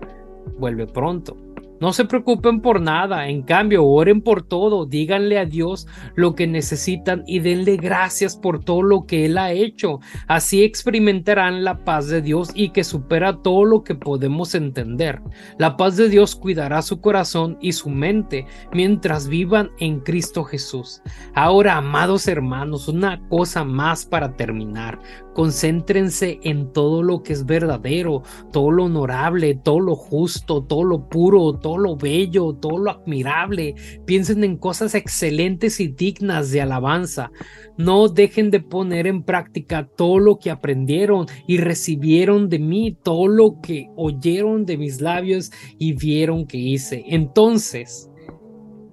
[0.58, 1.36] vuelve pronto.
[1.80, 6.46] No se preocupen por nada, en cambio, oren por todo, díganle a Dios lo que
[6.46, 10.00] necesitan y denle gracias por todo lo que Él ha hecho.
[10.26, 15.20] Así experimentarán la paz de Dios y que supera todo lo que podemos entender.
[15.58, 21.02] La paz de Dios cuidará su corazón y su mente mientras vivan en Cristo Jesús.
[21.34, 24.98] Ahora, amados hermanos, una cosa más para terminar.
[25.36, 28.22] Concéntrense en todo lo que es verdadero,
[28.54, 33.74] todo lo honorable, todo lo justo, todo lo puro, todo lo bello, todo lo admirable.
[34.06, 37.32] Piensen en cosas excelentes y dignas de alabanza.
[37.76, 43.28] No dejen de poner en práctica todo lo que aprendieron y recibieron de mí, todo
[43.28, 47.04] lo que oyeron de mis labios y vieron que hice.
[47.08, 48.10] Entonces,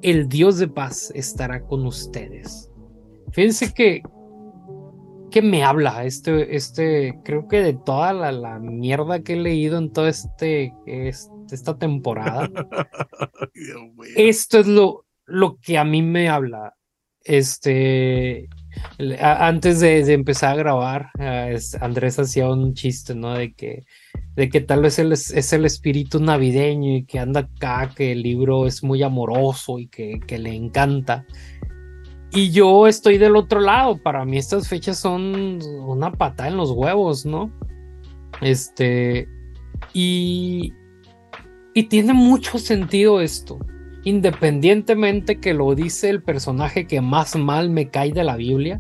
[0.01, 2.69] el Dios de paz estará con ustedes.
[3.31, 4.03] Fíjense que
[5.33, 9.79] que me habla este, este, creo que de toda la, la mierda que he leído
[9.79, 10.71] en toda este,
[11.51, 12.51] esta temporada.
[14.15, 16.75] Esto es lo, lo que a mí me habla.
[17.25, 18.47] Este,
[19.19, 21.09] antes de, empezar a grabar,
[21.81, 23.33] Andrés hacía un chiste, ¿no?
[23.33, 23.85] De que,
[24.35, 28.21] de que tal vez él es, el espíritu navideño y que anda acá, que el
[28.21, 31.25] libro es muy amoroso y que, que le encanta.
[32.35, 33.97] Y yo estoy del otro lado.
[33.97, 37.51] Para mí estas fechas son una patada en los huevos, ¿no?
[38.41, 39.27] Este.
[39.93, 40.73] Y.
[41.75, 43.59] Y tiene mucho sentido esto.
[44.03, 48.79] Independientemente que lo dice el personaje que más mal me cae de la Biblia.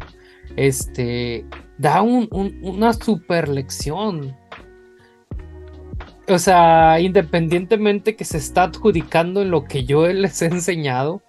[0.55, 1.45] Este.
[1.77, 4.35] Da una super lección.
[6.27, 11.21] O sea, independientemente que se está adjudicando en lo que yo les he enseñado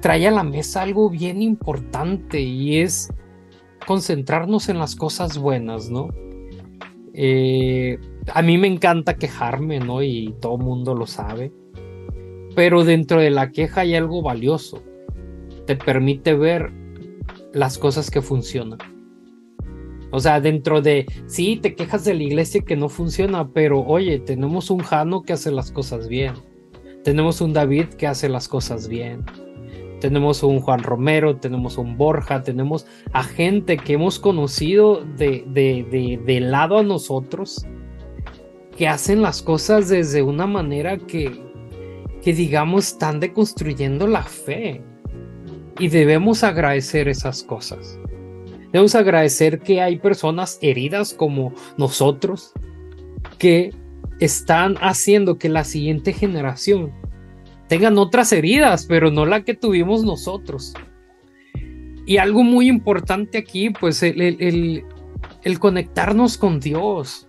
[0.00, 3.12] trae a la mesa algo bien importante y es
[3.86, 6.08] concentrarnos en las cosas buenas, ¿no?
[7.12, 7.98] Eh,
[8.32, 10.02] a mí me encanta quejarme, ¿no?
[10.02, 11.52] Y todo mundo lo sabe.
[12.54, 14.82] Pero dentro de la queja hay algo valioso.
[15.66, 16.72] Te permite ver
[17.52, 18.78] las cosas que funcionan.
[20.10, 24.20] O sea, dentro de, sí, te quejas de la iglesia que no funciona, pero oye,
[24.20, 26.34] tenemos un Jano que hace las cosas bien.
[27.02, 29.24] Tenemos un David que hace las cosas bien
[30.04, 36.40] tenemos un Juan Romero, tenemos un Borja, tenemos a gente que hemos conocido de, de,
[36.40, 37.64] lado a nosotros,
[38.76, 41.40] que hacen las cosas desde una manera que,
[42.20, 44.82] que digamos están deconstruyendo la fe.
[45.78, 47.98] Y debemos agradecer esas cosas.
[48.72, 52.52] Debemos agradecer que hay personas heridas como nosotros
[53.38, 53.72] que
[54.20, 56.92] están haciendo que la siguiente generación
[57.68, 60.74] tengan otras heridas, pero no la que tuvimos nosotros.
[62.06, 64.20] Y algo muy importante aquí, pues el,
[65.42, 67.28] el, conectarnos con Dios.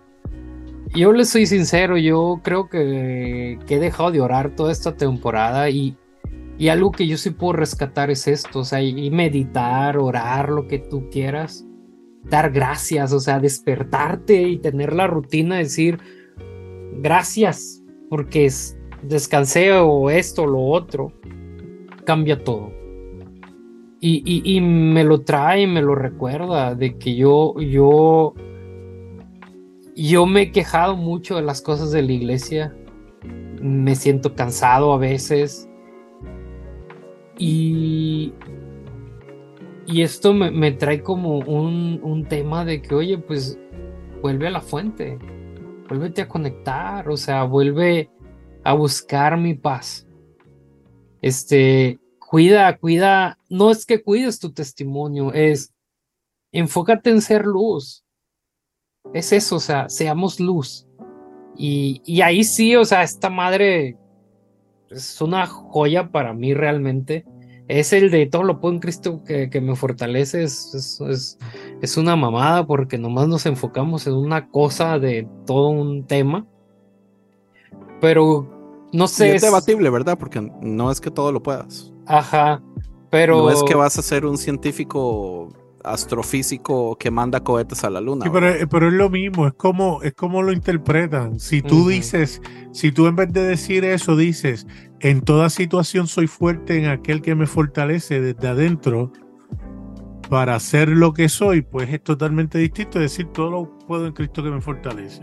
[0.94, 5.98] Yo les soy sincero, yo creo que, he dejado de orar toda esta temporada y,
[6.58, 10.68] y, algo que yo sí puedo rescatar es esto, o sea, y meditar, orar, lo
[10.68, 11.66] que tú quieras,
[12.24, 16.00] dar gracias, o sea, despertarte y tener la rutina de decir
[17.02, 21.12] gracias, porque es, descansé o esto, lo otro,
[22.06, 22.72] cambia todo.
[24.08, 28.36] Y, me lo trae, me lo recuerda de que yo, yo,
[29.96, 32.76] yo me he quejado mucho de las cosas de la iglesia.
[33.60, 35.68] Me siento cansado a veces.
[37.40, 38.32] Y,
[39.88, 43.60] y esto me, me trae como un, un, tema de que, oye, pues
[44.22, 45.18] vuelve a la fuente,
[45.90, 48.10] vuélvete a conectar, o sea, vuelve,
[48.66, 50.08] a buscar mi paz.
[51.22, 55.72] Este, cuida, cuida, no es que cuides tu testimonio, es
[56.52, 58.04] enfócate en ser luz.
[59.14, 60.88] Es eso, o sea, seamos luz.
[61.56, 63.98] Y, y ahí sí, o sea, esta madre
[64.90, 67.24] es una joya para mí realmente.
[67.68, 70.44] Es el de todo lo puedo en Cristo que, que me fortalece.
[70.44, 71.38] Es, es, es,
[71.82, 76.48] es, una mamada porque nomás nos enfocamos en una cosa de todo un tema.
[78.02, 78.55] Pero
[78.96, 79.36] no sé.
[79.36, 80.18] es debatible, ¿verdad?
[80.18, 81.94] Porque no es que todo lo puedas.
[82.06, 82.62] Ajá.
[83.10, 83.38] Pero.
[83.38, 85.50] No es que vas a ser un científico
[85.86, 88.26] astrofísico que manda cohetes a la luna.
[88.26, 91.40] Eh, pero, es lo mismo, es como, es como lo interpretan.
[91.40, 94.68] Si tú dices, si tú en vez de decir eso dices,
[95.00, 99.12] en toda situación soy fuerte en aquel que me fortalece desde adentro
[100.30, 104.44] para ser lo que soy, pues es totalmente distinto decir todo lo puedo en Cristo
[104.44, 105.22] que me fortalece.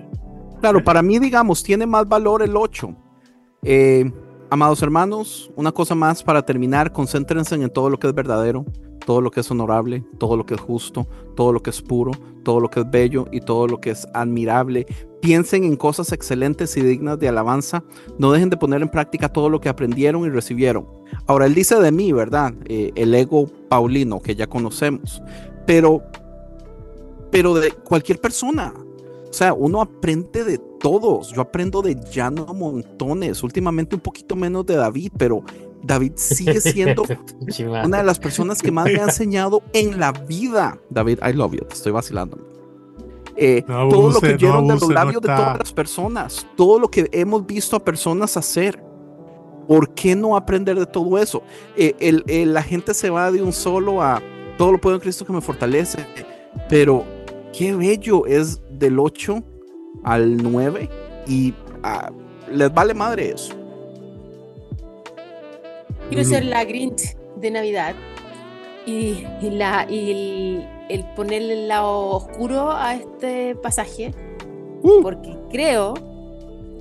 [0.61, 2.97] Claro, para mí, digamos, tiene más valor el 8
[3.65, 4.11] eh,
[4.51, 8.65] amados hermanos, una cosa más para terminar, concéntrense en todo lo que es verdadero,
[9.07, 12.13] todo lo que es honorable, todo lo que es justo, todo lo que es puro,
[12.43, 14.87] todo lo que es bello y todo lo que es admirable.
[15.21, 17.85] Piensen en cosas excelentes y dignas de alabanza.
[18.19, 20.87] No dejen de poner en práctica todo lo que aprendieron y recibieron.
[21.27, 22.55] Ahora, él dice de mí, ¿verdad?
[22.65, 25.23] Eh, el ego paulino que ya conocemos.
[25.67, 26.03] Pero,
[27.31, 28.75] pero de cualquier persona.
[29.33, 31.33] O sea, uno aprende de todos.
[31.33, 33.43] Yo aprendo de Llano a montones.
[33.43, 35.43] Últimamente un poquito menos de David, pero
[35.83, 37.03] David sigue siendo
[37.85, 40.79] una de las personas que más me ha enseñado en la vida.
[40.91, 41.61] David, I love you.
[41.65, 42.39] Te estoy vacilando.
[43.35, 45.37] Eh, No todo lo abuse, que no oyeron de abuse, los no labios de está-
[45.37, 48.85] todas las personas, todo lo que hemos visto a personas hacer.
[49.67, 51.43] ¿Por qué no aprender de todo eso?
[51.77, 54.21] Eh, el- el- la gente se va de un solo a
[54.59, 56.05] todo lo puedo en Cristo que me fortalece,
[56.69, 57.05] pero
[57.57, 59.43] qué bello es del 8
[60.03, 60.89] al 9
[61.29, 62.11] y ah,
[62.51, 63.55] les vale madre eso.
[66.09, 67.95] Quiero ser la Grinch de Navidad
[68.85, 74.13] y, y la, y el, el ponerle el lado oscuro a este pasaje,
[74.83, 75.01] Uh.
[75.01, 75.95] porque creo,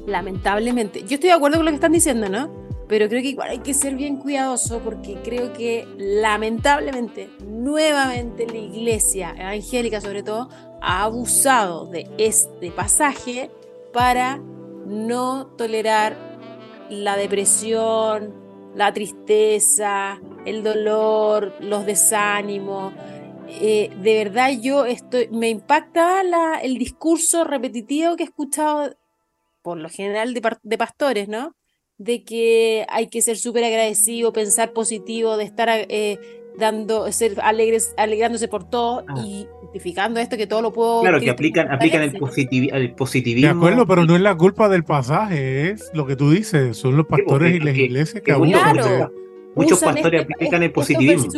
[0.07, 2.60] lamentablemente, yo estoy de acuerdo con lo que están diciendo, ¿no?
[2.91, 8.57] Pero creo que igual hay que ser bien cuidadoso porque creo que lamentablemente, nuevamente la
[8.57, 10.49] iglesia evangélica sobre todo,
[10.81, 13.49] ha abusado de este pasaje
[13.93, 14.39] para
[14.85, 16.17] no tolerar
[16.89, 18.35] la depresión,
[18.75, 22.91] la tristeza, el dolor, los desánimos.
[23.47, 26.23] Eh, de verdad yo estoy, me impacta
[26.61, 28.97] el discurso repetitivo que he escuchado
[29.61, 31.55] por lo general de pastores, ¿no?
[32.03, 36.17] De que hay que ser súper agradecido, pensar positivo, de estar eh,
[36.57, 39.13] dando, ser alegres, alegrándose por todo Ah.
[39.23, 41.01] y justificando esto que todo lo puedo.
[41.01, 43.51] Claro, que aplican, aplican el, positivi- el De positivismo.
[43.51, 47.05] acuerdo, pero no es la culpa del pasaje, es lo que tú dices, son los
[47.05, 48.61] pastores y las que- iglesias que que muchos-.
[48.61, 48.85] Claro.
[48.89, 49.07] de-
[49.55, 51.31] Muchos Usan pastores este- aplican el positivismo.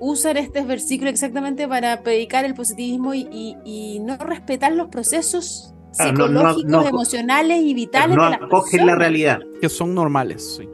[0.00, 5.74] Usan este versículo exactamente para predicar el positivismo y, y- y no respetar los procesos
[5.98, 9.40] No- no- psicológicos, no- emocionales y vitales no acogen la realidad.
[9.60, 10.56] Que son normales.
[10.56, 10.68] sí.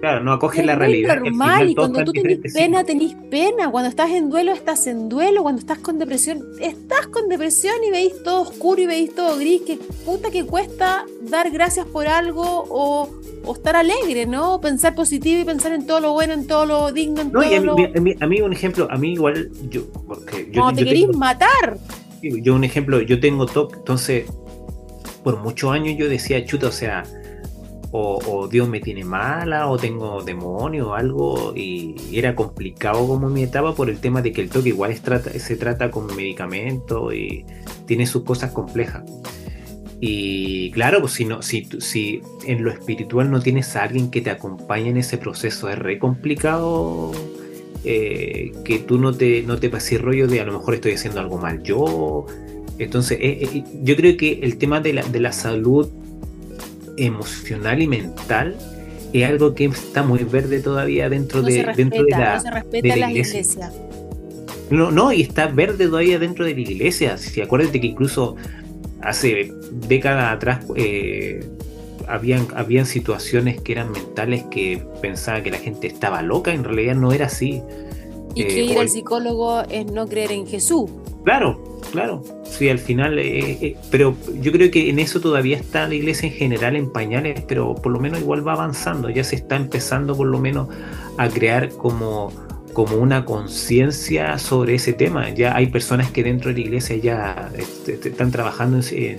[0.00, 1.10] Claro, no acogen Es la realidad.
[1.18, 3.70] al normal y cuando tú tenés pena, tenés pena.
[3.70, 5.42] Cuando estás en duelo, estás en duelo.
[5.42, 9.60] Cuando estás con depresión, estás con depresión y veis todo oscuro y veis todo gris.
[9.60, 13.10] Que puta que cuesta dar gracias por algo o,
[13.44, 14.58] o estar alegre, ¿no?
[14.62, 17.48] Pensar positivo y pensar en todo lo bueno, en todo lo digno, en No, y
[17.50, 17.74] todo a mí, lo...
[17.98, 21.08] a mí- a mí un ejemplo, a mí igual, yo, porque yo, Cuando te querís
[21.08, 21.76] tengo- matar.
[22.22, 24.24] yo un ejemplo, yo tengo TOC, entonces
[25.22, 27.02] por muchos años yo decía, chuta, o sea,
[27.92, 33.28] o, o Dios me tiene mala, o tengo demonio o algo, y era complicado como
[33.28, 36.06] mi etapa por el tema de que el TOC igual es trata- se trata con
[36.14, 37.44] medicamento y
[37.86, 39.02] tiene sus cosas complejas.
[40.00, 44.30] Y claro, pues si, no, si en lo espiritual no tienes a alguien que te
[44.30, 47.12] acompañe en ese proceso, es re complicado
[47.84, 51.20] eh, que tú no te, no te pases rollo de a lo mejor estoy haciendo
[51.20, 52.24] algo mal yo.
[52.80, 55.88] Entonces, eh, eh, yo creo que el tema de la, de la salud
[56.96, 58.56] emocional y mental
[59.12, 62.34] es algo que está muy verde todavía dentro, No de, se dentro de respeta, la...
[62.34, 63.40] no se de respeta la las iglesia.
[63.40, 63.72] iglesias.
[64.70, 67.18] No, no, y está verde todavía dentro de la iglesia.
[67.18, 68.36] Si acuérdate que incluso
[69.02, 69.52] hace
[69.88, 71.44] décadas atrás eh,
[72.06, 76.94] habían, habían situaciones que eran mentales que pensaban que la gente estaba loca, en realidad
[76.94, 77.62] no era así.
[78.36, 80.88] Y Eh, que ir hoy- al psicólogo es no creer en Jesús.
[81.24, 82.22] Claro, claro.
[82.44, 86.28] Sí, al final, eh, eh, pero yo creo que en eso todavía está la iglesia
[86.28, 90.16] en general en pañales, pero por lo menos igual va avanzando, ya se está empezando
[90.16, 90.68] por lo menos
[91.16, 92.32] a crear como,
[92.72, 95.30] como una conciencia sobre ese tema.
[95.30, 99.16] Ya hay personas que dentro de la iglesia ya este, este, están trabajando en, en-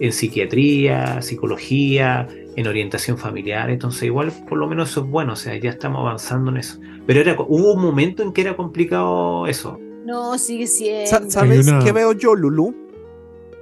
[0.00, 5.36] en psiquiatría, psicología, en orientación familiar, entonces igual por lo menos eso es bueno, o
[5.36, 6.78] sea, ya estamos avanzando en eso.
[7.06, 9.78] Pero era, hubo un momento en que era complicado eso.
[10.04, 11.10] No, sigue siendo.
[11.10, 12.74] Sa- ¿Sabes una- qué veo yo, Lulu?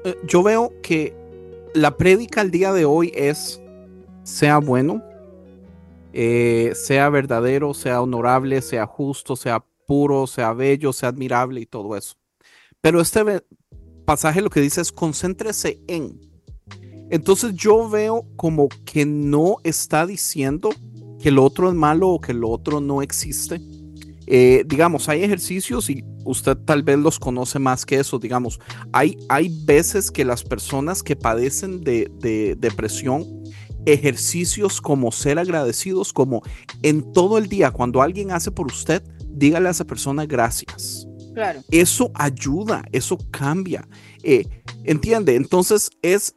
[0.05, 1.15] Eh, yo veo que
[1.75, 3.61] la prédica al día de hoy es
[4.23, 5.03] sea bueno,
[6.13, 11.97] eh, sea verdadero, sea honorable, sea justo, sea puro, sea bello, sea admirable y todo
[11.97, 12.15] eso.
[12.81, 13.43] Pero este
[14.05, 16.21] pasaje lo que dice es concéntrese en.
[17.11, 20.71] Entonces yo veo como que no está diciendo
[21.21, 23.61] que lo otro es malo o que lo otro no existe.
[24.31, 28.61] Eh, digamos, hay ejercicios y usted tal vez los conoce más que eso, digamos,
[28.93, 33.25] hay, hay veces que las personas que padecen de, de depresión,
[33.87, 36.43] ejercicios como ser agradecidos, como
[36.83, 41.09] en todo el día, cuando alguien hace por usted, dígale a esa persona gracias.
[41.33, 41.63] Claro.
[41.71, 43.89] Eso ayuda, eso cambia.
[44.23, 44.45] Eh,
[44.85, 45.37] ¿Entiende?
[45.37, 46.35] Entonces es,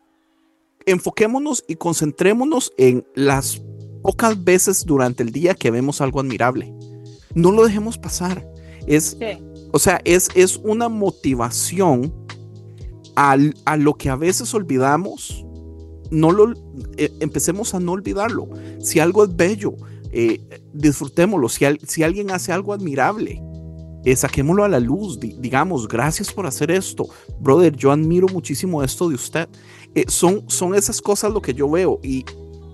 [0.85, 3.61] enfoquémonos y concentrémonos en las
[4.01, 6.73] pocas veces durante el día que vemos algo admirable.
[7.35, 8.47] No lo dejemos pasar.
[8.87, 9.37] Es, Sí.
[9.71, 12.13] o sea, es, es una motivación
[13.15, 15.45] al- a lo que a veces olvidamos
[16.09, 16.53] no lo
[16.97, 18.49] eh, empecemos a no olvidarlo.
[18.79, 19.73] Si algo es bello,
[20.11, 20.41] eh,
[20.73, 21.47] disfrutémoslo.
[21.47, 23.41] Si, al- si alguien hace algo admirable,
[24.03, 25.19] eh, saquémoslo a la luz.
[25.21, 27.05] di- digamos, gracias por hacer esto.
[27.39, 29.47] Brother, yo admiro muchísimo esto de usted.
[29.95, 31.99] Eh, son, son esas cosas lo que yo veo.
[32.03, 32.25] Y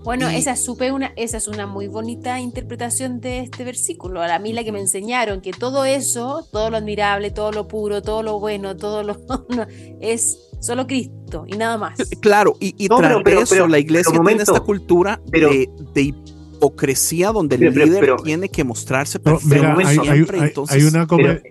[0.03, 4.21] Bueno, Y- esa, supe una, esa es una muy bonita interpretación de este versículo.
[4.21, 8.01] A mí la que me enseñaron, que todo eso, todo lo admirable, todo lo puro,
[8.01, 9.17] todo lo bueno, todo lo...
[10.01, 11.97] es solo Cristo y nada más.
[12.21, 14.51] claro, y, y No, tras pero- pero- eso, pero- la iglesia pero tiene momento.
[14.53, 19.19] esta cultura Pero- de, de hipocresía donde el Pero- pero- líder pero- tiene que mostrarse
[19.19, 20.39] perfecto mira, hay, hay- siempre.
[20.39, 21.41] hay- entonces, hay una come- pero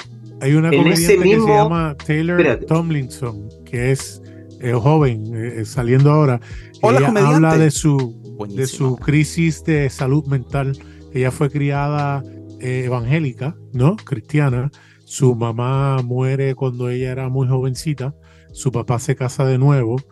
[0.41, 2.67] hay una en comediante ese que se mismo- llama Taylor Espérate.
[2.67, 4.23] Tomlinson, que es
[4.61, 6.41] eh, joven, eh, saliendo ahora.
[6.83, 7.35] Hola, Ella comediante.
[7.37, 8.15] habla de su,
[8.55, 10.77] de su crisis de salud mental.
[11.11, 12.27] Ella fue criada
[12.59, 13.97] eh, evangélica, ¿no?
[14.05, 14.71] Cristiana.
[15.05, 18.15] Su mamá muere cuando ella era muy jovencita.
[18.53, 20.07] Su papá se casa de nuevo.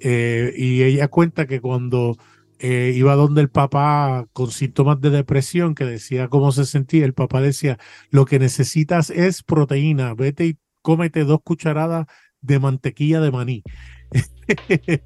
[0.00, 2.16] eh, y ella cuenta que cuando
[2.58, 7.14] eh, iba donde el papá con síntomas de depresión, que decía cómo se sentía, el
[7.14, 7.78] papá decía,
[8.10, 12.06] lo que necesitas es proteína, vete y cómete dos cucharadas
[12.40, 13.62] de mantequilla de maní.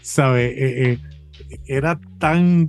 [0.00, 0.92] ¿Sabe?
[0.92, 0.98] Eh,
[1.66, 2.66] era tan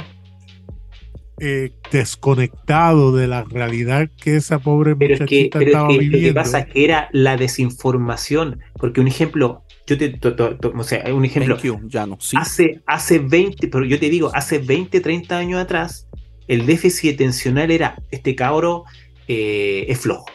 [1.42, 5.88] eh, desconectado de la realidad que esa pobre Pero es que, muchachita pero es estaba
[5.88, 6.42] que lo que viviendo.
[6.42, 8.60] pasa es que era la desinformación.
[8.76, 12.18] Porque un ejemplo, yo te, to- to- to- o sea, un ejemplo, you, ya no,
[12.20, 12.36] sí.
[12.38, 16.08] hace, hace 20, pero yo te digo, hace 20, 30 años atrás,
[16.48, 18.84] el déficit atencional era, este cabro
[19.28, 20.26] eh, es flojo,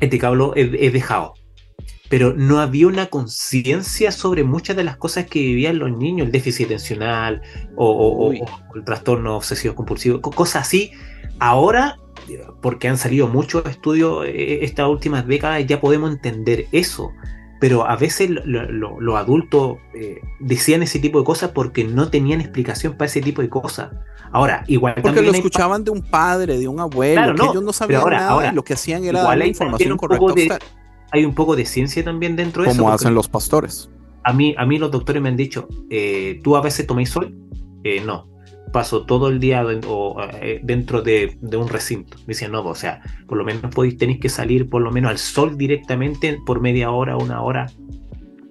[0.00, 1.34] este cabro es, es dejado.
[2.08, 6.32] Pero no había una conciencia sobre muchas de las cosas que vivían los niños, el
[6.32, 7.42] déficit atencional
[7.76, 10.92] o, o- o- el trastorno obsesivo compulsivo, co- cosas así.
[11.40, 11.98] Ahora,
[12.62, 17.10] porque han salido muchos estudios eh, estas últimas décadas, ya podemos entender eso
[17.58, 21.84] pero a veces lo- lo- lo- los adultos eh, decían ese tipo de cosas porque
[21.84, 23.92] no tenían explicación para ese tipo de cosas.
[24.30, 27.62] Ahora, igual Porque lo escuchaban de un padre, de un abuelo, Claro, que no, ellos
[27.62, 30.58] no sabían ahora- nada ahora, y lo que hacían era hay información correcta
[31.12, 32.78] hay un poco de ciencia también dentro de eso.
[32.78, 33.90] como hacen los pastores.
[34.24, 37.34] A mí, a mí los doctores me han dicho, eh, ¿tú a veces tomáis sol?
[37.84, 38.28] Eh, no.
[38.72, 42.16] Paso todo el día o, eh, dentro de, de un recinto.
[42.20, 45.10] Me dicen, no, o sea, por lo menos podéis, tenéis que salir por lo menos
[45.12, 47.70] al sol directamente por media hora, una hora,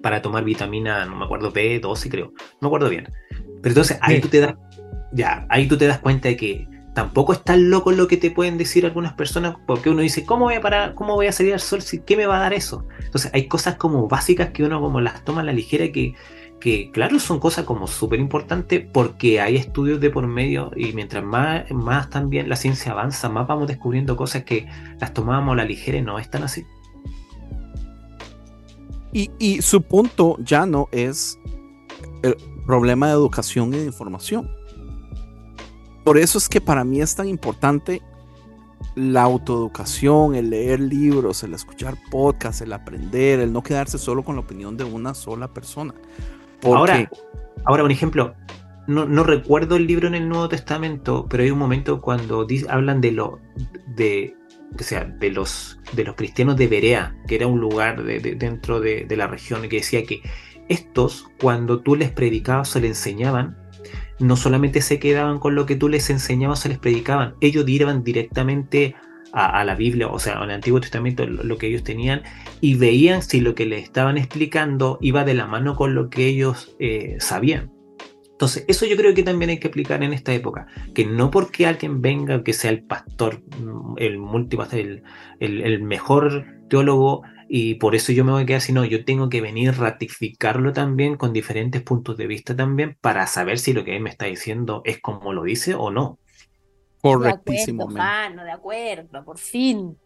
[0.02, 2.32] para tomar vitamina, no me acuerdo, B12 creo.
[2.60, 3.08] No me acuerdo bien.
[3.62, 4.22] Pero entonces ahí Sí.
[4.22, 4.54] tú te das,
[5.12, 6.66] ya, ahí tú te das cuenta de que
[6.96, 10.46] tampoco es tan loco lo que te pueden decir algunas personas, porque uno dice, ¿cómo
[10.46, 11.82] voy a parar, cómo voy a salir al sol?
[11.82, 12.86] si- ¿Qué me va a dar eso?
[13.04, 16.14] Entonces hay cosas como básicas que uno como las toma a la ligera que,
[16.58, 21.22] que claro, son cosas como súper importantes porque hay estudios de por medio y mientras
[21.22, 24.66] más, más también la ciencia avanza, más vamos descubriendo cosas que
[24.98, 26.64] las tomábamos a la ligera y no es tan así.
[29.12, 31.38] Y, y su punto ya no es
[32.22, 34.50] el problema de educación y de información.
[36.06, 38.00] Por eso es que para mí es tan importante
[38.94, 44.36] la autoeducación, el leer libros, el escuchar podcasts, el aprender, el no quedarse solo con
[44.36, 45.94] la opinión de una sola persona.
[46.62, 47.10] Ahora,
[47.64, 48.34] ahora, un ejemplo,
[48.86, 53.10] no, recuerdo el libro en el Nuevo Testamento, pero hay un momento cuando hablan de
[53.10, 53.40] lo
[53.96, 54.36] de,
[54.78, 58.36] o sea, de los de los cristianos de Berea, que era un lugar de- de-
[58.36, 60.22] dentro de, la región, que decía que
[60.68, 63.56] estos, cuando tú les predicabas o les enseñaban,
[64.18, 68.02] no solamente se quedaban con lo que tú les enseñabas o les predicaban, ellos iban
[68.02, 68.94] directamente
[69.32, 72.22] a, la Biblia, o sea, al Antiguo Testamento, lo, que ellos tenían,
[72.62, 76.26] y veían si lo que les estaban explicando iba de la mano con lo que
[76.26, 77.70] ellos eh, sabían.
[78.30, 81.66] Entonces, eso yo creo que también hay que aplicar en esta época, que no porque
[81.66, 85.02] alguien venga, que sea el pastor, mm, el multipastor,
[85.40, 89.40] el mejor teólogo, y por eso yo me voy a quedar, sino yo tengo que
[89.40, 93.96] venir a ratificarlo también con diferentes puntos de vista también para saber si lo que
[93.96, 96.18] él me está diciendo es como lo dice o no.
[97.00, 97.86] correctísimo.
[97.86, 99.96] De acuerdo, Jano, de acuerdo, por fin.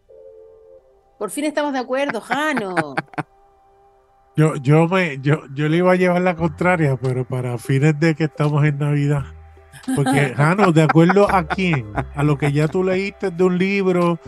[1.17, 2.95] Por fin estamos de acuerdo, Jano.
[4.37, 8.15] Yo, yo, me, yo, yo le iba a llevar la contraria, pero para fines de
[8.15, 9.25] que estamos en Navidad.
[9.93, 11.91] Porque, Jano, ¿de acuerdo a quién?
[12.15, 14.19] A lo que ya tú leíste de un libro,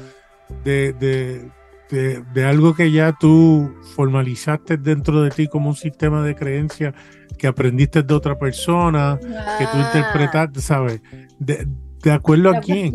[0.65, 1.49] de, de,
[1.93, 6.93] de, de algo que ya tú formalizaste dentro de ti como un sistema de creencia
[7.37, 11.01] que aprendiste de otra persona, que tú Ah, interpretaste, ¿sabes?
[11.37, 11.67] De,
[12.01, 12.93] de acuerdo a quién?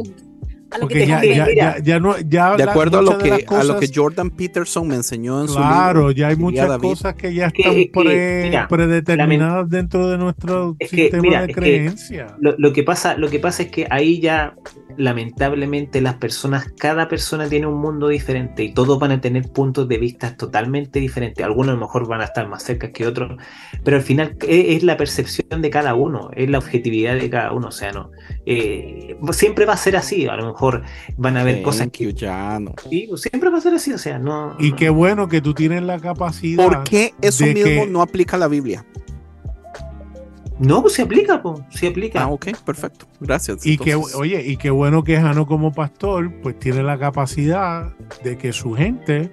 [0.68, 0.76] Acuerdo.
[0.76, 1.36] a lo Porque que te ya, conviene.
[1.36, 4.30] ya, Mira, ya, ya no, ya De acuerdo a lo, que, a lo que Jordan
[4.30, 6.88] Peterson me enseñó en su Claro, ya hay muchas David.
[6.88, 11.46] cosas que ya están es que, pre- mira, predeterminadas dentro de nuestro que, sistema mira,
[11.46, 12.36] de creencia.
[12.40, 14.54] Lo, lo que pasa, lo que pasa es que ahí ya,
[14.96, 19.88] lamentablemente, las personas, cada persona tiene un mundo diferente y todos van a tener puntos
[19.88, 21.44] de vista totalmente diferentes.
[21.44, 23.36] Algunos a lo mejor van a estar más cerca que otros,
[23.84, 27.52] pero al final es, es la percepción de cada uno, es la objetividad de cada
[27.52, 27.68] uno.
[27.68, 28.10] O sea, no.
[28.46, 30.26] eh, siempre va a ser así.
[30.26, 30.57] A lo mejor
[31.16, 32.04] van a haber cosas que.
[32.04, 32.74] you, ya no.
[32.90, 33.92] sí, pues, siempre va a ser así.
[33.92, 34.56] O sea, no.
[34.58, 36.64] Y qué bueno que tú tienes la capacidad.
[36.64, 38.84] ¿Por qué eso mismo que- no aplica a la Biblia?
[40.58, 42.20] No, pues se aplica, pues, se aplica.
[42.22, 43.06] Ah, ok, perfecto.
[43.20, 43.64] Gracias.
[43.64, 47.94] Y que, oye, y qué bueno que Jano como pastor, pues tiene la capacidad
[48.24, 49.30] de que su gente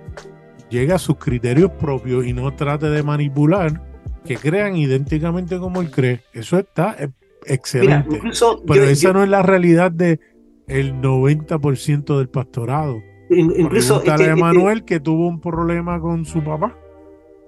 [0.70, 3.82] llegue a sus criterios propios y no trate de manipular,
[4.24, 6.22] que crean idénticamente como él cree.
[6.32, 8.16] Eso está eh, Mira, excelente.
[8.18, 8.62] incluso.
[8.68, 10.20] Pero yo- esa yo- no es la realidad de
[10.68, 13.02] el 90% del pastorado.
[13.30, 13.98] in- incluso.
[14.00, 16.78] Este- a este- Manuel que tuvo un problema con su papá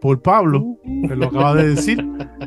[0.02, 2.04] por Pablo, que lo acaba de decir,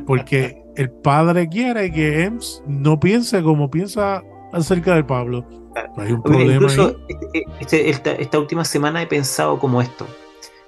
[0.07, 5.47] porque el padre quiere que Ems no piense como piensa acerca de Pablo.
[5.97, 6.97] Hay un problema incluso ahí.
[7.09, 10.07] este- este- esta, esta última semana he pensado como esto.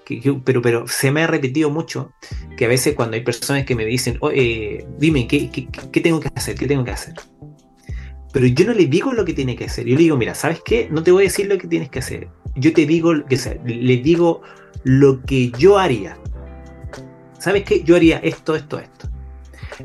[0.05, 2.11] que- que- pero, pero se me ha repetido mucho
[2.57, 6.01] que a veces cuando hay personas que me dicen, "Oh, eh, dime, ¿qué, qué, qué
[6.01, 6.57] tengo que hacer?
[6.57, 7.15] ¿Qué tengo que hacer?
[8.33, 9.85] Pero yo no le digo lo que tiene que hacer.
[9.87, 10.89] Yo le digo, mira, ¿sabes qué?
[10.91, 12.29] No te voy a decir lo que tienes que hacer.
[12.55, 14.43] Yo te digo, que le digo
[14.85, 16.17] lo que yo haría.
[17.39, 17.83] ¿Sabes qué?
[17.83, 19.09] Yo haría esto, esto, esto.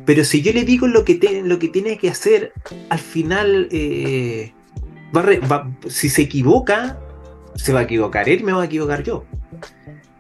[0.06, 2.54] Pero si yo le digo lo que, te- lo que tiene que hacer,
[2.90, 4.54] al final, eh,
[5.16, 7.00] va va- si se equivoca,
[7.56, 9.26] se va a equivocar él, me va a equivocar yo.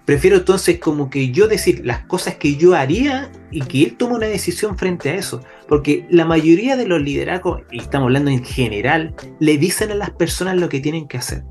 [0.05, 4.15] Prefiero entonces como que yo decir las cosas que yo haría y que él tome
[4.15, 5.43] una decisión frente a eso.
[5.67, 10.11] Porque la mayoría de los liderazgos, y estamos hablando en general, le dicen a las
[10.11, 11.43] personas lo que tienen que hacer.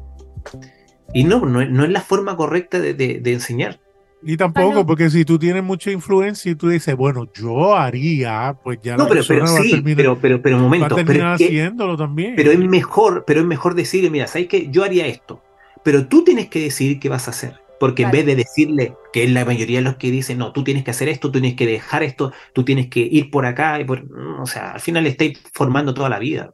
[1.12, 3.80] Y no, no, es- no es la forma correcta de, de- de enseñar.
[4.22, 4.86] Y tampoco, Bueno.
[4.86, 9.04] porque si tú tienes mucha influencia y tú dices, bueno, yo haría, pues ya No,
[9.04, 10.86] la pero, persona pero va a sí, terminar, pero, pero, pero va a momento.
[10.96, 12.34] Pero terminar es, que- haciéndolo también.
[12.34, 14.68] pero es mejor, pero es mejor decirle, mira, ¿sabes qué?
[14.70, 15.42] Yo haría esto.
[15.84, 17.54] Pero tú tienes que decidir qué vas a hacer.
[17.78, 20.64] Porque en vez de decirle, que es la mayoría de los que dicen, no, tú
[20.64, 23.80] tienes que hacer esto, tú tienes que dejar esto, tú tienes que ir por acá,
[23.80, 24.04] y por...
[24.04, 26.52] mm, o sea, al final estáis formando toda la vida.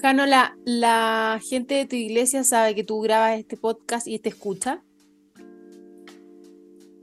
[0.00, 4.28] Jano, la, la gente de tu iglesia sabe que tú grabas este podcast y te
[4.28, 4.82] escucha.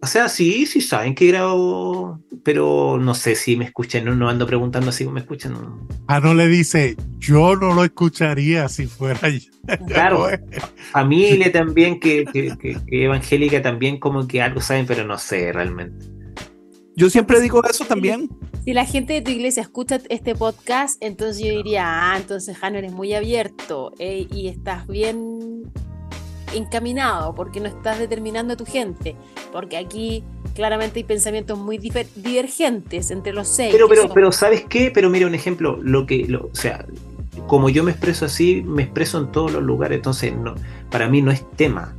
[0.03, 4.29] O sea, sí, sí saben que grabo, pero no sé si me escuchan, no, no
[4.29, 5.53] ando preguntando así como me escuchan.
[5.53, 5.87] no.
[6.07, 9.51] Ah, no le dice, yo no lo escucharía si fuera yo.
[9.87, 10.27] Claro,
[10.91, 15.53] familia también, que, que- que- que evangélica también como que algo saben, pero no sé
[15.53, 16.03] realmente.
[16.95, 18.27] Yo siempre digo eso también.
[18.65, 22.79] Si la gente de tu iglesia escucha este podcast, entonces yo diría, ah, entonces Jano
[22.79, 25.63] eres muy abierto eh, y estás bien
[26.53, 29.15] encaminado porque no estás determinando a tu gente.
[29.51, 30.23] Porque aquí
[30.55, 33.69] claramente hay pensamientos muy divergentes entre los seis.
[33.71, 34.91] Pero, pero, son- pero, ¿sabes qué?
[34.93, 36.85] Pero mira, un ejemplo, lo que, lo- o sea,
[37.47, 40.55] como yo me expreso así, me expreso en todos los lugares, entonces no,
[40.89, 41.95] para mí no es tema.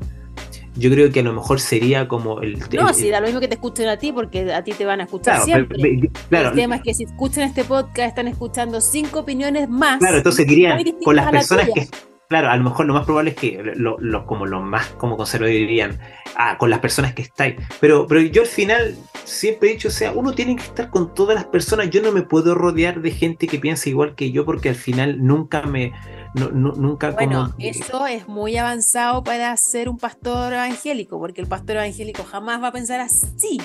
[0.74, 3.40] Yo creo que a lo mejor sería como el No, el- sí, da lo mismo
[3.40, 6.10] que te escuchen a ti, porque a ti te van a escuchar claro, siempre.
[6.30, 9.98] claro, el tema es que si escuchan este podcast, están escuchando cinco opiniones más.
[9.98, 11.88] Claro, entonces dirían, con las la personas que,
[12.28, 15.16] claro, a lo mejor lo más probable es que lo- lo- como los más como
[15.16, 15.98] conservadores dirían,
[16.36, 17.56] ah, con las personas que estáis.
[17.80, 21.14] Pero, pero yo al final siempre he dicho, o sea, uno tiene que estar con
[21.14, 21.90] todas las personas.
[21.90, 25.22] Yo no me puedo rodear de gente que piensa igual que yo porque al final
[25.24, 25.92] nunca me,
[26.34, 27.54] no- no- nunca Bueno, como...
[27.68, 32.68] eso es muy avanzado para ser un pastor evangélico, porque el pastor evangélico jamás va
[32.68, 33.60] a pensar así.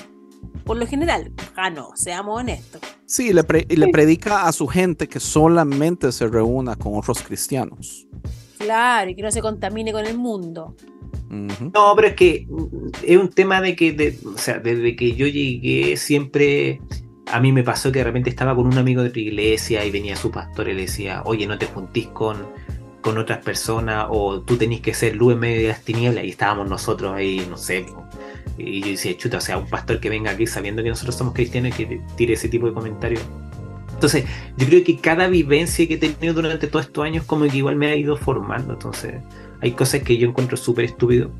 [0.65, 2.81] Por lo general, ah, no, seamos honestos.
[3.05, 8.05] Sí, le, pre- le predica a su gente que solamente se reúna con otros cristianos.
[8.57, 10.75] Claro, y que no se contamine con el mundo.
[11.29, 12.65] No, pero es que mm,
[13.03, 16.79] es un tema de que, de- o sea, desde que yo llegué siempre,
[17.27, 19.91] a mí me pasó que de repente estaba con un amigo de tu iglesia y
[19.91, 22.37] venía su pastor y le decía, oye, no te juntís con,
[23.01, 26.29] con otras personas o tú tenés que ser luz en medio de las tinieblas y
[26.29, 27.85] estábamos nosotros ahí, no sé.
[28.57, 31.33] Y yo decía, chuta, o sea, un pastor que venga aquí sabiendo que nosotros somos
[31.33, 33.21] cristianos y que tire ese tipo de comentarios.
[33.97, 34.25] Entonces,
[34.57, 37.75] yo creo que cada vivencia que he tenido durante todos estos años como que igual
[37.77, 38.73] me ha ido formando.
[38.73, 39.15] Entonces,
[39.59, 41.31] hay cosas que yo encuentro súper estúpido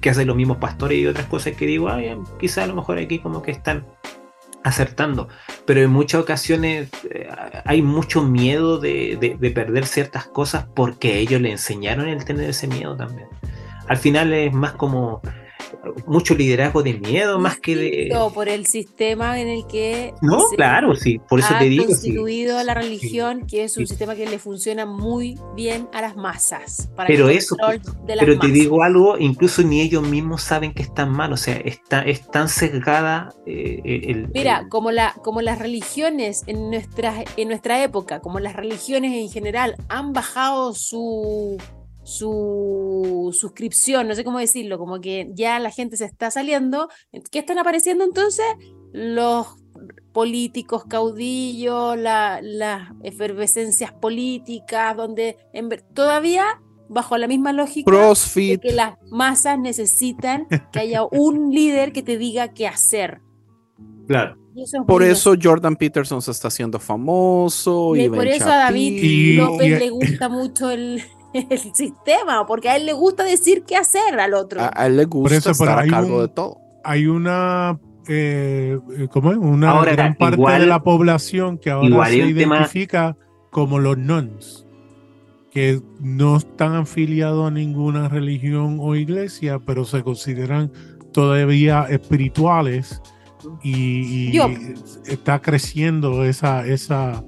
[0.00, 2.98] que hacen los mismos pastores y otras cosas que digo, ay, quizá a lo mejor
[2.98, 3.86] aquí como que están
[4.64, 5.28] acertando.
[5.64, 7.28] Pero en muchas ocasiones eh,
[7.64, 12.50] hay mucho miedo de, de- de perder ciertas cosas porque ellos le enseñaron el tener
[12.50, 13.28] ese miedo también.
[13.86, 15.22] Al final es más como,
[16.06, 17.82] mucho liderazgo de miedo más que de.
[17.90, 21.84] Distinto por el sistema en el que No, claro, sí, por eso ha te digo.
[21.84, 21.88] sí.
[21.92, 23.90] constituido la religión, que es un Sí.
[23.90, 26.88] sistema que le funciona muy bien a las masas.
[26.96, 30.42] Para Pero el eso, control de las Pero te digo algo, incluso ni ellos mismos
[30.42, 34.90] saben que están mal, o sea, está, es tan sesgada eh, el, Mira, el- como,
[34.90, 40.12] la, como las religiones en nuestra, en nuestra época, como las religiones en general han
[40.12, 41.56] bajado su,
[42.06, 46.88] su suscripción, no sé cómo decirlo, como que ya la gente se está saliendo,
[47.30, 48.46] ¿qué están apareciendo entonces?
[48.92, 49.46] Los
[50.12, 56.44] políticos caudillos, la- las efervescencias políticas, donde en ver- todavía
[56.88, 58.60] bajo la misma lógica de CrossFit.
[58.62, 63.20] que las masas necesitan que haya un líder que te diga qué hacer.
[64.06, 64.36] Claro.
[64.54, 67.94] Y eso es Por eso Jordan Peterson se está haciendo famoso.
[67.96, 71.02] Y Y por eso a David Y- López y- le gusta mucho el,
[71.50, 74.60] el sistema, porque a él le gusta decir qué hacer al otro.
[74.60, 76.58] A, a él le gusta eso, estar a hay cargo un- de todo.
[76.84, 77.78] Hay una,
[78.08, 79.38] eh, eh, ¿cómo es?
[79.38, 83.16] Una Ahora, gran parte igual- de la población que ahora se tema- identifica
[83.50, 84.66] como los nuns,
[85.50, 90.70] que no están afiliados a ninguna religión o iglesia, pero se consideran
[91.12, 93.00] todavía espirituales
[93.62, 94.38] y, y
[95.06, 97.24] está creciendo esa, esa,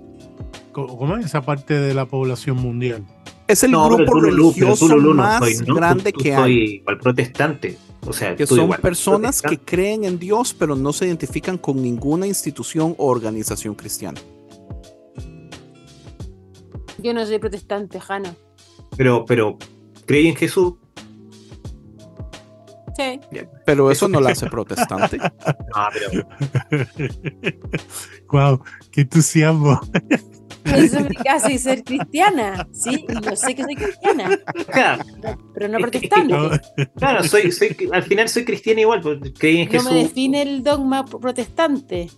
[0.73, 1.25] ¿cómo es?
[1.27, 3.05] esa parte de la población mundial.
[3.49, 5.75] Es el No, grupo Lulú, religioso tú, Lulú, no más soy, ¿no?
[5.75, 6.75] grande Tú- tú que soy hay.
[6.77, 7.79] igual protestante.
[8.07, 11.83] O sea, Que son igual personas que creen en Dios, pero no se identifican con
[11.83, 14.21] ninguna institución o organización cristiana.
[16.99, 18.35] Yo no soy protestante, Jano.
[18.97, 19.57] Pero, pero,
[20.07, 20.75] ¿creen en Jesús?
[22.97, 23.21] Sí.
[23.65, 25.19] Pero eso no la hace protestante.
[25.19, 26.29] No, pero.
[28.31, 29.81] wow, qué entusiasmo.
[30.77, 34.39] Eso me casi ser cristiana, sí, y yo sé que soy cristiana,
[34.73, 35.05] Claro,
[35.55, 36.35] pero no protestante.
[36.97, 39.93] claro, soy, soy, al final soy cristiano igual, porque creí en No Jesús.
[39.93, 42.11] me define el dogma protestante.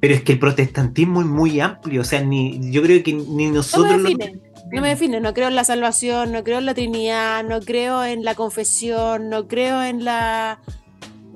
[0.00, 3.22] Pero es que el protestantismo es muy amplio, o sea, ni, yo creo que ni
[3.46, 4.40] No me nosotros define.
[4.72, 8.04] No me define, no creo en la salvación, no creo en la Trinidad, no creo
[8.04, 10.60] en la confesión, no creo en la...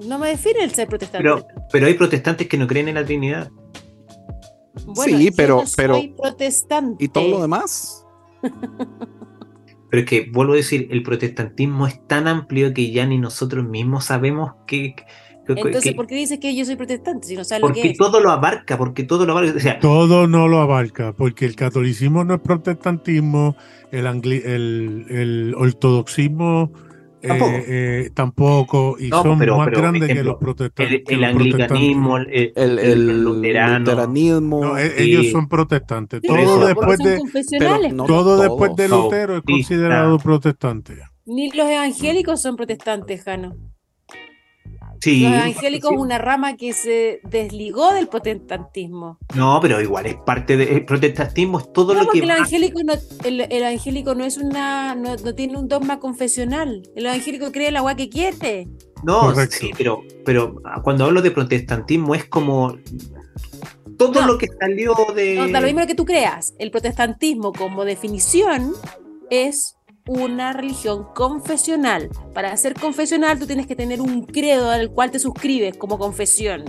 [0.07, 1.23] No me define el ser protestante.
[1.29, 3.51] Pero, pero hay protestantes que no creen en la Trinidad.
[4.87, 7.05] Bueno, Sí, yo pero- no soy pero- protestante.
[7.05, 8.05] ¿Y todo lo demás?
[9.91, 13.66] Pero es que, vuelvo a decir, el protestantismo es tan amplio que ya ni nosotros
[13.66, 14.95] mismos sabemos que.
[14.95, 15.05] que-
[15.55, 17.91] Entonces, que- ¿por qué dices que yo soy protestante si no sabes lo que porque
[17.93, 17.97] es?
[17.97, 19.57] todo lo abarca, porque todo lo abarca.
[19.57, 23.57] O sea, Todo no lo abarca, porque el catolicismo no es protestantismo,
[23.91, 26.70] el, angli- el, el ortodoxismo
[27.21, 27.53] Tampoco.
[27.66, 30.95] eh, tampoco, y No, son pero- más pero, grandes que los protestantes.
[30.99, 32.53] el, que el los anglicanismo, protestantes.
[32.57, 33.79] el, El, el luterano.
[33.81, 34.61] luteranismo.
[34.64, 35.03] No, e- sí.
[35.03, 36.21] ellos son protestantes.
[36.23, 37.81] Sí, Todo después de confesionales.
[37.83, 38.41] pero no todo todos.
[38.43, 40.95] después de No, Lutero es considerado protestante.
[41.27, 43.55] Ni los evangélicos son protestantes, Jano.
[45.01, 45.94] Sí, Los evangélicos sí.
[45.94, 49.18] es una rama que se desligó del protestantismo.
[49.34, 52.24] No, pero igual es parte del el protestantismo, es todo No, lo porque que.
[52.24, 52.92] el va- evangélico no,
[53.24, 56.82] el, el evangélico no es una, no, no tiene un dogma confesional.
[56.96, 58.68] El evangélico cree en la agua que quiere.
[59.05, 59.57] No, Correcto.
[59.61, 62.76] sí, pero, pero cuando hablo de protestantismo es como.
[63.96, 64.26] Todo No.
[64.26, 65.36] lo que salió de.
[65.36, 66.55] No, da lo mismo que tú creas.
[66.59, 68.72] El protestantismo, como definición,
[69.30, 69.76] es
[70.09, 72.09] una religión confesional.
[72.35, 76.65] Para ser confesional, tú tienes que tener un credo al cual te suscribes como confesión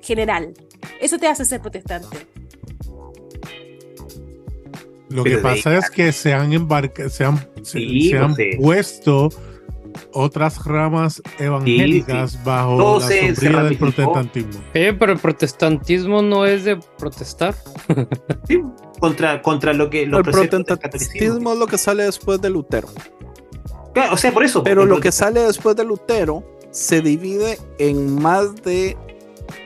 [0.00, 0.54] general.
[1.00, 2.16] Eso te hace ser protestante.
[5.10, 8.34] Lo Pero que pasa es que se han embarcado, se han, se- Sí, se han
[8.34, 9.28] pues, puesto
[10.14, 14.62] otras ramas evangélicas bajo Todo la se- del protestantismo.
[14.72, 17.54] Eh, pero el protestantismo no es de protestar.
[18.48, 18.62] Sí,
[19.00, 22.88] contra, contra lo que los El protestantismo es lo que sale después de Lutero.
[23.92, 24.62] Claro, o sea, por eso.
[24.62, 28.96] Pero lo que sale después de Lutero se divide en más de,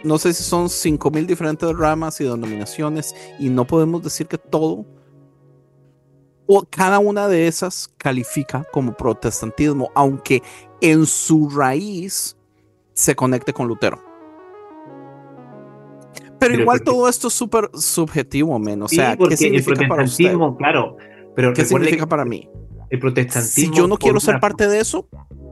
[0.05, 4.85] no sé si son 5.000 diferentes ramas y denominaciones, y no podemos decir que todo,
[6.49, 10.43] o cada una de esas califica como protestantismo, aunque
[10.81, 12.37] en su raíz
[12.95, 14.03] se conecte con Lutero.
[16.41, 18.83] Pero, Pero igual porque- todo esto es súper subjetivo, men.
[18.83, 20.25] O Sí, sea, ¿qué porque el significa para usted?
[20.25, 20.97] protestantismo, claro.
[21.35, 22.49] Pero ¿Qué significa para mí?
[22.91, 23.75] el Si protestantismo.
[23.75, 25.07] yo no quiero ser parte de eso,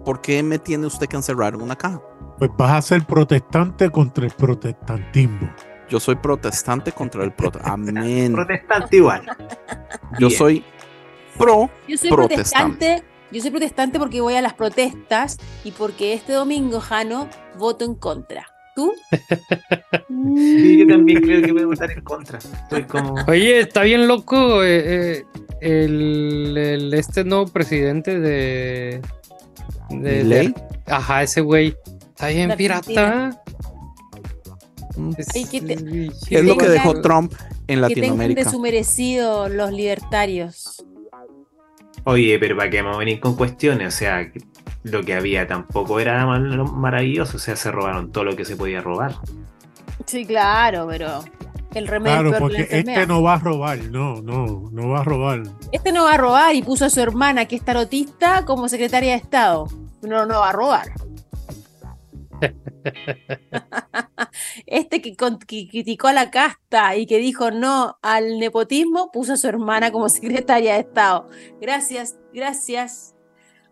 [0.05, 2.01] ¿por qué me tiene usted que encerrar en una caja?
[2.39, 5.51] Pues vas a ser protestante contra el protestantismo.
[5.89, 8.01] Yo soy protestante contra el protestantismo.
[8.01, 8.33] Amén.
[8.33, 9.23] Protestante igual.
[10.19, 10.39] Yo Bien.
[10.39, 10.65] soy
[11.37, 11.71] pro.
[11.89, 12.77] Yo soy Protestante.
[12.87, 13.17] protestante.
[13.33, 17.29] Yo soy protestante porque voy a las protestas y porque este domingo, Jano,
[17.59, 18.47] voto en contra.
[18.75, 18.93] ¿Tú?
[20.09, 22.39] Sí, yo también creo que voy a votar en contra.
[22.39, 23.15] Estoy como.
[23.29, 25.25] Oye, está bien loco eh, eh,
[25.61, 29.01] el, el- este nuevo presidente de.
[29.91, 30.49] de, ¿Milei?
[30.49, 30.55] de-
[30.87, 31.77] Ajá, ese güey.
[32.11, 33.43] Está bien La pirata.
[35.35, 35.75] Ay, que te-
[36.37, 38.51] Es lo que dejó Trump en Que tengan de Latinoamérica.
[38.51, 40.85] su merecido los libertarios.
[42.09, 44.41] Oye, pero para qué vamos a venir con cuestiones, o sea, que
[44.85, 48.81] lo que había tampoco era maravilloso, o sea, se robaron todo lo que se podía
[48.81, 49.17] robar.
[50.07, 51.25] Sí, claro, pero
[51.75, 53.03] el remedio Claro, que porque enfermedad.
[53.03, 55.43] este no va a robar, no, no, no va a robar.
[55.73, 59.11] Este no va a robar y puso a su hermana, que es tarotista, como secretaria
[59.13, 59.67] de Estado.
[60.03, 60.87] No, no va a robar.
[64.67, 69.35] Este que, con- que criticó a la casta y que dijo no al nepotismo, puso
[69.35, 71.29] a su hermana como secretaria de Estado.
[71.61, 73.15] Gracias, gracias.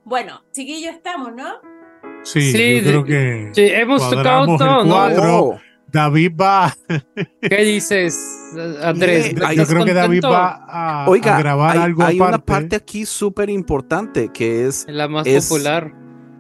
[0.05, 1.47] Bueno, chiquillos estamos, ¿no?
[2.23, 5.41] Sí, Sí, yo creo que Sí, hemos tocado todo, ¿no?
[5.41, 5.61] Oh,
[5.91, 6.75] David va,
[7.41, 8.19] ¿Qué dices,
[8.83, 9.35] Andrés?
[9.35, 12.35] Bien, yo ¿Estás creo que David va a, Oiga, a grabar hay, algo hay aparte.
[12.35, 15.93] una parte aquí súper importante que es La más Es- popular.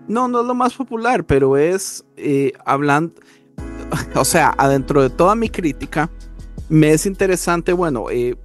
[0.08, 3.14] No, no es lo más popular, pero es eh, hablando,
[4.14, 6.10] o sea, adentro de toda mi crítica,
[6.68, 8.36] me es interesante, bueno, eh,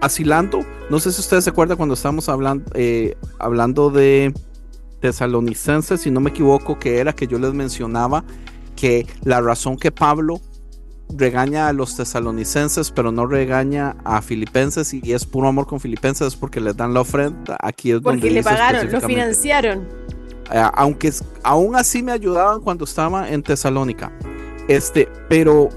[0.00, 0.60] vacilando,
[0.90, 4.32] no sé si ustedes se acuerdan cuando estábamos hablando, eh, hablando de
[5.00, 8.24] tesalonicenses, si no me equivoco, que era que yo les mencionaba
[8.76, 10.40] que la razón que Pablo
[11.16, 16.28] regaña a los tesalonicenses, pero no regaña a filipenses y es puro amor con filipenses
[16.28, 17.56] es porque les dan la ofrenda.
[17.60, 19.88] Aquí es donde Porque le dice pagaron, lo financiaron.
[20.52, 24.12] Eh, aunque aún así me ayudaban cuando estaba en Tesalónica.
[24.68, 25.68] Este, pero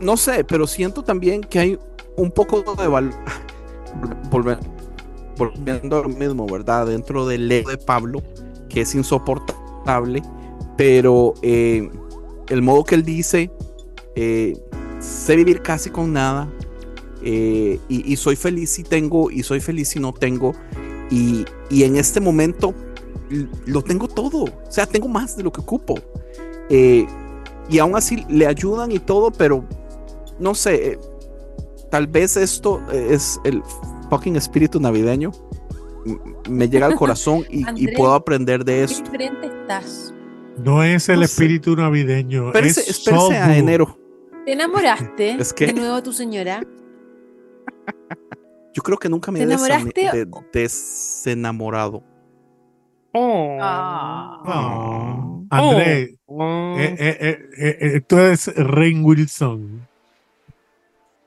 [0.00, 1.78] no sé, pero siento también que hay
[2.16, 3.14] un poco de valor.
[5.36, 6.86] Volviendo a lo mismo, ¿verdad?
[6.86, 8.22] Dentro del ego de Pablo,
[8.68, 10.22] que es insoportable,
[10.76, 11.90] pero eh,
[12.48, 13.50] el modo que él dice,
[14.14, 14.56] eh,
[15.00, 16.48] sé vivir casi con nada,
[17.22, 20.54] eh, y, y soy feliz si tengo, y soy feliz si no tengo,
[21.10, 22.74] y, y en este momento
[23.66, 25.94] lo tengo todo, o sea, tengo más de lo que ocupo.
[26.70, 27.06] Eh,
[27.68, 29.64] y aún así le ayudan y todo, pero
[30.38, 30.98] no sé, eh,
[31.90, 33.62] tal vez esto es el
[34.10, 35.32] fucking espíritu navideño.
[36.06, 36.18] M-
[36.50, 37.64] Me llega al corazón y,
[37.96, 39.02] puedo aprender de Qué esto.
[39.04, 40.12] diferente estás.
[40.62, 41.32] No es el No sé.
[41.32, 42.48] espíritu navideño.
[42.48, 43.98] Espérese, es espérese a enero.
[44.44, 46.62] ¿Te enamoraste Es que- de nuevo de tu señora?
[48.74, 49.48] Yo creo que nunca me ¿Te he
[50.52, 52.02] desenamorado.
[53.16, 53.58] Oh.
[53.60, 54.42] Ah.
[54.44, 56.74] Ah, Andrés, Oh.
[56.78, 59.86] eh, eh, eh, eh, eh, esto es Rain Wilson.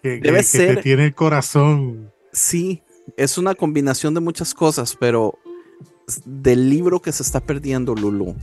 [0.03, 2.11] Que, que- Debe que ser- te tiene el corazón.
[2.33, 2.81] Sí,
[3.15, 5.37] es una combinación de muchas cosas, pero
[6.25, 8.35] del libro que se está perdiendo, Lulu.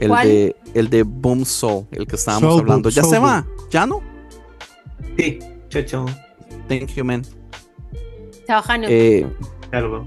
[0.00, 0.26] El ¿Cuál?
[0.28, 2.88] de el de Boom Soul, el que estábamos Soul hablando.
[2.88, 3.28] Boom, ¿Ya Soul se Boom.
[3.30, 3.46] va?
[3.70, 4.02] ¿Ya no?
[5.16, 5.38] Sí,
[5.68, 6.06] chao, chao.
[6.68, 7.22] Thank you, man.
[8.46, 8.86] Chao, Jano.
[8.90, 9.24] Eh,
[9.70, 10.04] Algo.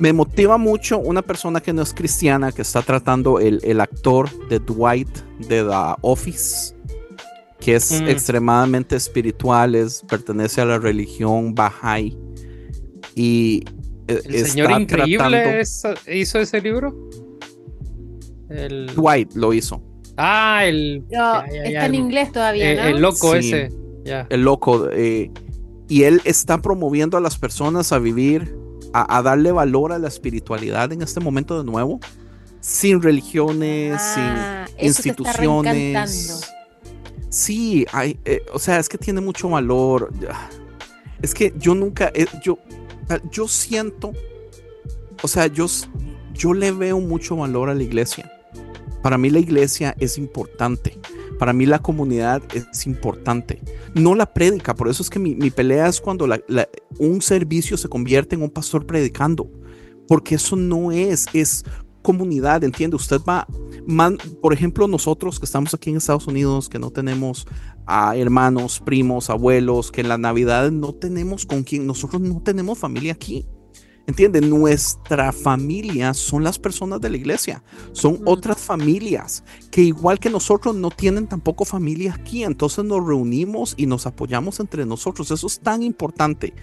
[0.00, 4.28] Me motiva mucho una persona que no es cristiana, que está tratando el, el actor
[4.48, 5.08] de Dwight
[5.48, 6.74] de The Office,
[7.60, 8.08] que es Mm.
[8.08, 12.16] extremadamente espiritual, es, pertenece a la religión Bahá'í.
[13.14, 13.64] Y
[14.06, 15.82] eh, El señor increíble tratando- es-
[16.12, 16.94] hizo ese libro.
[18.48, 18.86] El...
[18.94, 19.82] Dwight lo hizo.
[20.16, 21.02] Ah, el.
[21.10, 22.82] No, ya, ya, está ya, en el- inglés todavía, eh, ¿no?
[22.84, 23.52] el loco Sí.
[23.52, 23.72] ese.
[24.30, 24.88] El loco.
[24.90, 25.30] eh,
[25.88, 28.56] y él está promoviendo a las personas a vivir,
[28.92, 32.00] a, a darle valor a la espiritualidad en este momento de nuevo,
[32.60, 36.50] sin religiones, Ah, sin instituciones.
[37.30, 40.10] Sí, hay, eh, o sea, es que tiene mucho valor.
[41.20, 42.58] Es que yo nunca, eh, yo,
[43.30, 44.12] yo siento,
[45.22, 45.66] o sea, yo,
[46.32, 48.32] yo le veo mucho valor a la iglesia.
[49.02, 50.98] Para mí la iglesia es importante.
[51.38, 53.62] Para mí la comunidad es importante.
[53.94, 56.68] No la prédica, por eso es que mi, mi pelea es cuando la- la-
[56.98, 59.50] un servicio se convierte en un pastor predicando.
[60.08, 61.64] Porque eso no es, es
[62.02, 62.96] comunidad, entiende.
[62.96, 63.46] Usted va,
[63.86, 67.46] man- por ejemplo, nosotros que estamos aquí en Estados Unidos, que no tenemos
[67.86, 72.78] a hermanos, primos, abuelos, que en la Navidad no tenemos con quien, nosotros no tenemos
[72.78, 73.46] familia aquí.
[74.08, 74.40] ¿Entiende?
[74.40, 80.74] Nuestra familia son las personas de la iglesia, son otras familias que igual que nosotros
[80.74, 85.30] no tienen tampoco familia aquí, entonces nos reunimos y nos apoyamos entre nosotros.
[85.30, 86.54] Eso es tan importante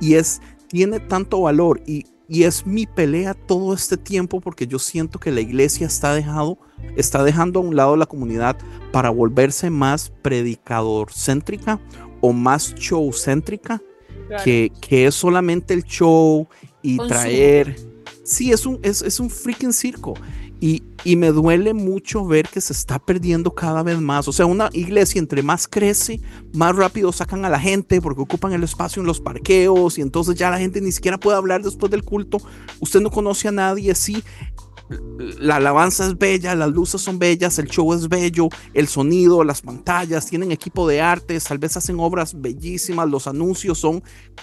[0.00, 4.78] y es tiene tanto valor y, y es mi pelea todo este tiempo porque yo
[4.78, 6.56] siento que la iglesia está dejado
[6.96, 8.56] está dejando a un lado la comunidad
[8.92, 11.80] para volverse más predicador céntrica
[12.20, 13.82] o más show céntrica
[14.28, 14.44] Claro.
[14.44, 16.48] que, que es solamente el show
[16.82, 17.76] y traer.
[18.24, 20.14] Sí, es un, es, es un freaking circo.
[20.60, 24.28] Y, y me duele mucho ver que se está perdiendo cada vez más.
[24.28, 26.20] O sea, una iglesia entre más crece,
[26.52, 30.36] más rápido sacan a la gente porque ocupan el espacio en los parqueos y entonces
[30.36, 32.38] ya la gente ni siquiera puede hablar después del culto.
[32.78, 34.22] Usted no conoce a nadie así.
[35.38, 39.62] La alabanza es bella, las luces son bellas, el show es bello, el sonido, las
[39.62, 44.02] pantallas, tienen equipo de artes, tal vez hacen obras bellísimas, los anuncios son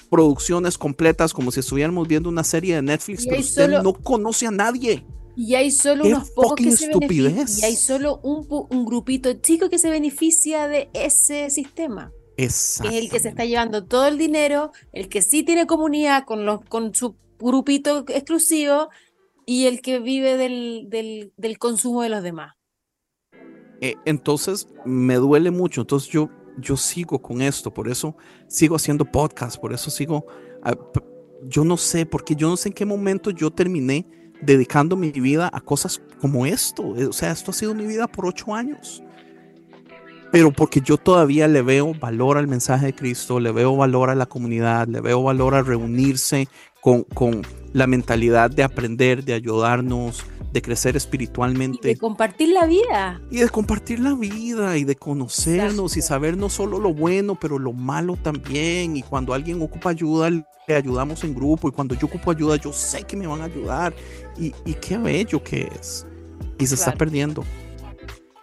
[0.09, 4.47] producciones completas, como si estuviéramos viendo una serie de Netflix, pero usted solo- no conoce
[4.47, 5.05] a nadie.
[5.35, 6.91] Y hay solo ¡Qué unos pocos que se!
[7.61, 12.11] Y hay solo un, un grupito chico que se beneficia de ese sistema.
[12.35, 16.45] Es el que se está llevando todo el dinero, el que sí tiene comunidad con,
[16.45, 18.89] los, con su grupito exclusivo
[19.49, 22.53] y el que vive del, del, del consumo de los demás.
[23.81, 25.81] Eh, entonces me duele mucho.
[25.81, 26.29] Entonces yo,
[26.59, 28.15] yo sigo con esto, por eso
[28.47, 30.27] sigo haciendo podcast, por eso sigo.
[30.61, 30.75] ah,
[31.47, 34.05] yo no sé, porque yo no sé en qué momento yo terminé
[34.39, 36.95] dedicando mi vida a cosas como esto.
[36.95, 39.01] Eh, O sea, esto ha sido mi vida por ocho años.
[40.31, 44.15] Pero porque yo todavía le veo valor al mensaje de Cristo, le veo valor a
[44.15, 46.47] la comunidad, le veo valor a reunirse
[46.81, 47.41] con, con
[47.73, 53.21] la mentalidad de aprender, de ayudarnos, de crecer Y espiritualmente de compartir la vida.
[53.29, 57.59] y de compartir la vida y de conocernos y saber no solo lo bueno, pero
[57.59, 58.97] lo malo también.
[58.97, 60.45] Y cuando alguien ocupa ayuda, le
[60.75, 61.69] ayudamos en grupo.
[61.69, 63.93] Y cuando yo ocupo ayuda, yo sé que me van a ayudar.
[64.39, 66.07] Y, y qué bello que es.
[66.57, 67.43] Y se está perdiendo.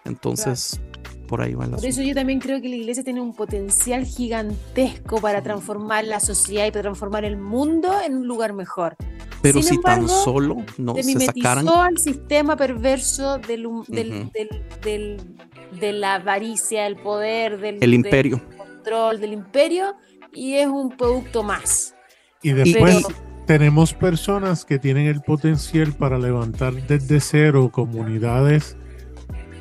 [0.05, 0.81] Entonces,
[1.27, 4.05] por ahí va el Por eso yo también creo que la iglesia tiene un potencial
[4.05, 8.97] gigantesco para transformar la sociedad y para transformar el mundo en un lugar mejor.
[9.43, 11.69] Pero sin si tan solo no se se sacaran.
[11.69, 15.37] al sistema perverso del, del- del- del-
[15.81, 18.41] de la avaricia, del poder, del, El del imperio.
[18.57, 19.95] control, del imperio,
[20.33, 21.95] y es un producto más.
[22.43, 28.77] Y después Pero- tenemos personas que tienen el potencial para levantar desde cero comunidades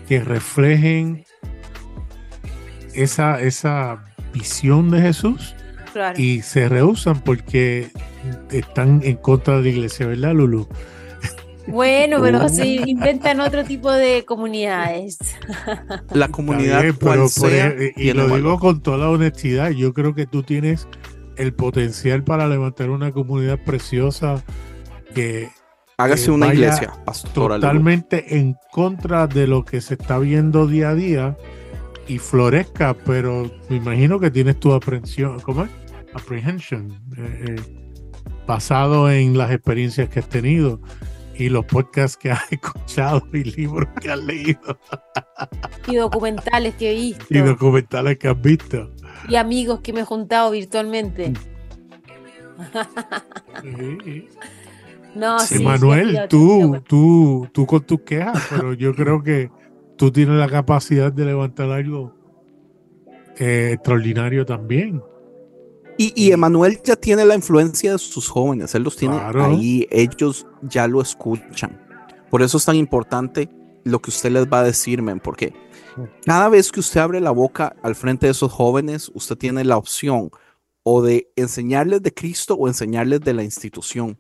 [0.07, 1.26] que reflejen
[2.96, 5.56] esa, esa visión de Jesús
[5.93, 6.20] Claro.
[6.20, 7.89] y se rehusan porque
[8.52, 10.68] están en contra de la iglesia, ¿verdad, Lulu?
[11.68, 12.50] Bueno, pero Oh.
[12.50, 15.18] se inventan otro tipo de comunidades.
[16.12, 18.38] La comunidad bien, cual pero por sea, ej- y lo valor.
[18.38, 20.88] digo con toda la honestidad, yo creo que tú tienes
[21.38, 24.43] el potencial para levantar una comunidad preciosa
[25.16, 25.50] que
[25.98, 27.56] Hágase eh, una iglesia, pastora.
[27.56, 27.62] Lulu.
[27.62, 31.38] totalmente en contra de lo que se está viendo día a día
[32.08, 35.70] y florezca, pero me imagino que tienes tu aprensión, ¿cómo es?
[36.14, 37.62] Apprehension, eh, eh,
[38.47, 40.80] basado en las experiencias que has tenido
[41.38, 44.80] y los podcasts que has escuchado y libros que has leído
[45.88, 47.26] Y documentales que he visto.
[47.30, 48.91] y documentales que has visto.
[49.28, 51.34] y amigos que me he juntado virtualmente.
[53.62, 54.28] Sí.
[55.16, 59.24] No, Sí, sí, Emanuel, sí, sí, tú, tú, tú con tus quejas, pero yo creo
[59.24, 59.49] que
[59.96, 62.14] tú tienes la capacidad de levantar algo
[63.38, 65.02] eh, extraordinario también.
[65.98, 69.46] Y, y Emanuel ya tiene la influencia de sus jóvenes, él los tiene Claro.
[69.46, 71.80] ahí, ellos ya lo escuchan.
[72.30, 73.50] Por eso es tan importante
[73.86, 75.54] lo que usted les va a decir, men, porque
[76.26, 79.78] cada vez que usted abre la boca al frente de esos jóvenes, usted tiene la
[79.78, 80.32] opción
[80.84, 84.20] o de enseñarles de Cristo o enseñarles de la institución.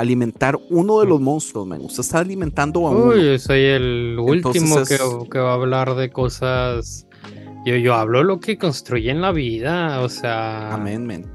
[0.00, 1.80] Alimentar uno de los monstruos, men.
[1.82, 3.04] Usted está alimentando a uno.
[3.14, 4.76] Uy, yo soy el último
[5.30, 7.06] que, va a hablar de cosas.
[7.66, 10.72] Yo, yo hablo lo que construye en la vida, o sea.
[10.72, 11.26] Amén, men.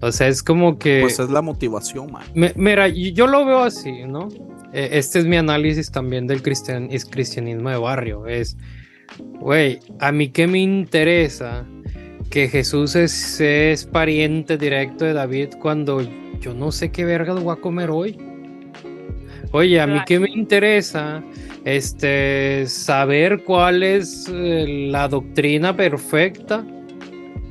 [0.00, 1.00] O sea, es como que.
[1.02, 2.24] Pues es la motivación, man.
[2.34, 4.28] Me- Mira, yo lo veo así, ¿no?
[4.72, 8.26] Eh, Este es mi análisis también del cristian- es cristianismo de barrio.
[8.26, 8.56] Es,
[9.40, 11.66] güey, a mí qué me interesa
[12.30, 16.00] que Jesús es, es pariente directo de David cuando
[16.40, 18.16] yo no sé qué vergas voy a comer hoy.
[19.52, 21.22] Oye, a mí qué me interesa
[21.64, 26.64] este, saber cuál es eh, la doctrina perfecta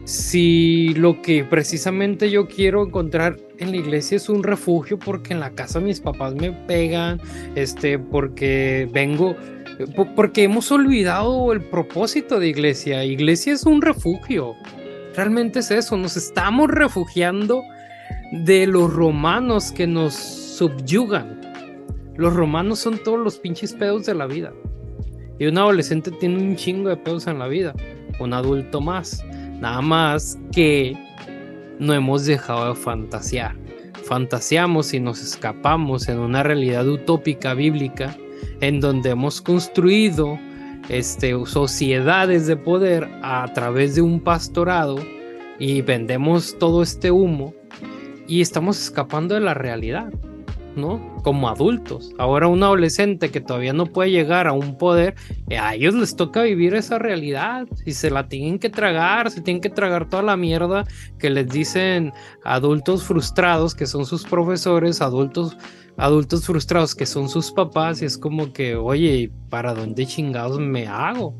[0.03, 5.41] si lo que precisamente yo quiero encontrar en la iglesia es un refugio porque en
[5.41, 7.19] la casa mis papás me pegan,
[7.55, 9.35] este, porque vengo,
[9.97, 13.03] po- porque hemos olvidado el propósito de iglesia.
[13.03, 14.53] Iglesia es un refugio.
[15.13, 17.61] Realmente es eso, nos estamos refugiando
[18.31, 21.41] de los romanos que nos subyugan.
[22.15, 24.53] Los romanos son todos los pinches pedos de la vida.
[25.39, 27.73] Y un adolescente tiene un chingo de pedos en la vida.
[28.19, 29.23] Un adulto más.
[29.59, 30.97] Nada más que
[31.79, 33.55] no hemos dejado de fantasear.
[34.03, 38.15] Fantaseamos y nos escapamos en una realidad utópica bíblica
[38.61, 40.39] en donde hemos construido
[40.89, 44.97] este, sociedades de poder a través de un pastorado
[45.59, 47.53] y vendemos todo este humo
[48.27, 50.11] y estamos escapando de la realidad.
[50.75, 51.15] ¿no?
[51.23, 52.13] Como adultos.
[52.19, 55.15] Ahora un adolescente que todavía no puede llegar a un poder,
[55.49, 59.41] eh, a ellos les toca vivir esa realidad y se la tienen que tragar, se
[59.41, 60.85] tienen que tragar toda la mierda
[61.17, 62.13] que les dicen
[62.43, 65.57] adultos frustrados que son sus profesores, adultos
[65.97, 70.87] adultos frustrados que son sus papás y es como que, oye, ¿para dónde chingados me
[70.87, 71.35] hago?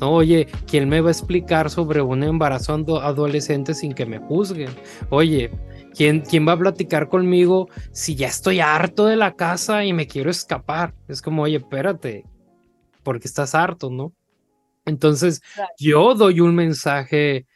[0.00, 4.70] No, oye, ¿quién me va a explicar sobre un embarazo adolescente sin que me juzguen?
[5.10, 5.50] Oye,
[5.98, 10.06] ¿quién, ¿quién va a platicar conmigo si ya estoy harto de la casa y me
[10.06, 10.94] quiero escapar?
[11.08, 12.24] Es como, oye, espérate,
[13.02, 14.12] porque estás harto, ¿no?
[14.86, 15.42] Entonces,
[15.76, 17.46] yo doy un mensaje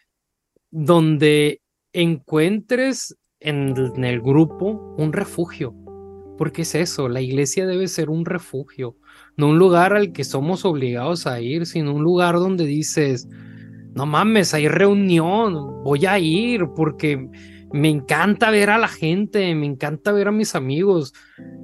[0.73, 1.61] donde
[1.93, 5.73] encuentres en, en el grupo un refugio
[6.37, 8.97] porque es eso, la iglesia debe ser un refugio,
[9.37, 13.29] no un lugar al que somos obligados a ir, sino un lugar donde dices,
[13.95, 17.29] no mames, hay reunión, voy a ir porque
[17.73, 21.15] me encanta ver a la gente, me encanta ver a mis amigos.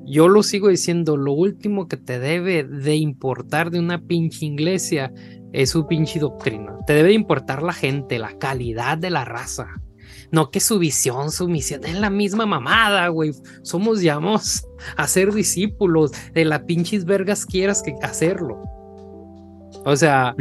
[0.06, 5.12] Yo lo sigo diciendo, lo último que te debe de importar de una pinche iglesia
[5.52, 6.76] es su pinche doctrina.
[6.86, 9.66] Te debe de importar la gente, la calidad de la raza.
[10.30, 13.32] No que su visión, su misión es la misma mamada, güey.
[13.62, 18.62] Somos llamados a ser discípulos de la pinches vergas quieras que hacerlo.
[19.89, 20.36] O sea.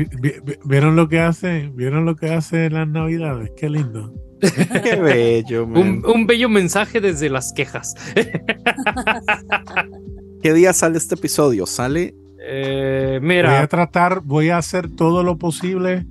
[0.66, 1.72] ¿Vieron lo que hace?
[1.74, 3.52] ¿Vieron lo que hace en las navidades?
[3.56, 4.14] Qué lindo.
[4.84, 7.96] Qué bello, un, un, bello mensaje desde las quejas.
[10.44, 11.66] ¿Qué día sale este episodio?
[11.66, 12.14] Sale.
[12.46, 13.52] Eh, mira.
[13.52, 16.06] Voy a tratar, voy a hacer todo lo posible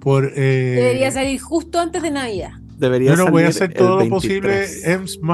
[0.00, 0.32] por.
[0.34, 0.74] Eh...
[0.76, 4.66] Debería salir justo antes de Navidad debería Yo no voy a hacer todo lo posible,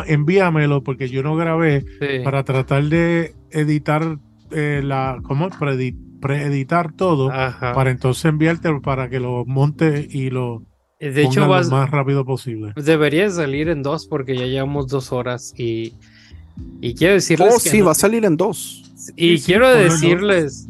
[0.07, 1.85] envíamelo porque yo no grabé
[2.25, 4.17] para tratar de editar
[4.51, 5.51] eh, la, ¿cómo?
[6.25, 10.63] Preeditar todo para entonces enviarte para que lo monte y lo
[10.99, 12.73] de hecho lo más rápido posible.
[12.77, 15.93] Debería salir en dos porque ya llevamos dos horas y,
[16.81, 18.91] y quiero decirles oh, sí, va a salir en dos.
[19.17, 20.67] Y quiero decirles,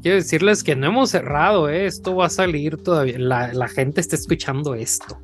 [0.00, 1.84] quiero decirles que no hemos cerrado, ¿eh?
[1.84, 3.18] esto va a salir todavía.
[3.18, 5.18] La, gente está escuchando esto.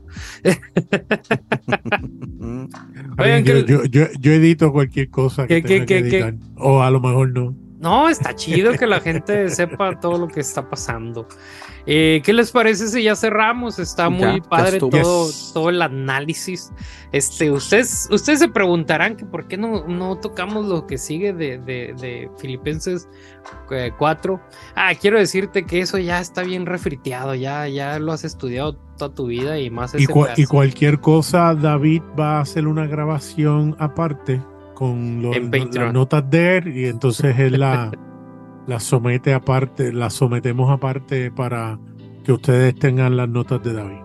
[4.20, 6.34] yo, edito cualquier cosa que, tenga que, editar.
[6.56, 7.69] o a lo mejor no.
[7.80, 11.26] No, está chido que la gente sepa todo lo que está pasando.
[11.86, 13.78] Eh, ¿Qué les parece si ya cerramos?
[13.78, 16.72] Está muy padre todo, todo el análisis.
[17.10, 21.56] Este, ustedes, ustedes se preguntarán que por qué no, no tocamos lo que sigue de,
[21.56, 23.08] de, Filipenses
[23.98, 24.34] 4.
[24.34, 24.38] Eh,
[24.74, 29.14] ah, quiero decirte que eso ya está bien refriteado, ya, ya lo has estudiado toda
[29.14, 29.94] tu vida y más.
[29.94, 30.06] Y,
[30.36, 34.42] y cualquier cosa, David va a hacer una grabación aparte
[34.80, 37.92] con las notas de él y entonces él la...
[38.66, 41.78] la somete aparte, la sometemos aparte para
[42.24, 44.00] que ustedes tengan las notas de David.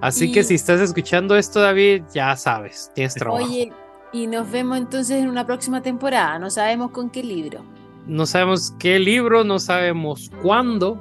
[0.00, 3.44] Así que si estás escuchando esto, David, ya sabes, tienes trabajo.
[3.44, 3.72] Oye,
[4.12, 6.38] y nos vemos entonces en una próxima temporada.
[6.38, 7.64] No sabemos con qué libro.
[8.06, 11.00] No sabemos qué libro, no sabemos cuándo.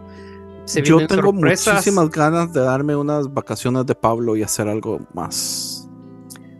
[0.83, 5.82] Yo tengo muchísimas ganas de darme unas vacaciones de Pablo y hacer algo más.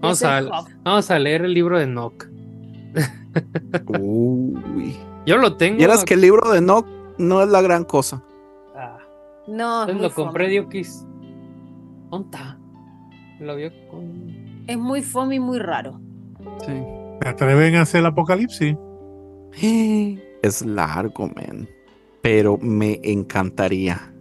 [0.03, 0.41] Vamos a,
[0.83, 2.27] vamos a leer el libro de Nock.
[3.99, 4.97] Uy.
[5.25, 5.77] Yo lo tengo.
[5.77, 6.85] Vieras que el libro de Nock
[7.17, 8.21] no es la gran cosa.
[8.75, 8.97] Ah.
[9.47, 9.87] No.
[9.87, 11.05] lo compré Diokis.
[12.11, 12.37] ¿Dónde
[13.39, 14.65] Lo vio con.
[14.67, 16.01] Es muy fome y muy raro.
[16.65, 16.73] Sí.
[16.73, 18.75] ¿Me atreven a hacer el apocalipsis?
[20.43, 21.69] Es largo, man.
[22.21, 24.13] Pero me encantaría.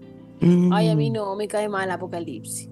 [0.71, 1.13] Ay, a mí mm.
[1.13, 2.72] no, me cae mal el apocalipsis.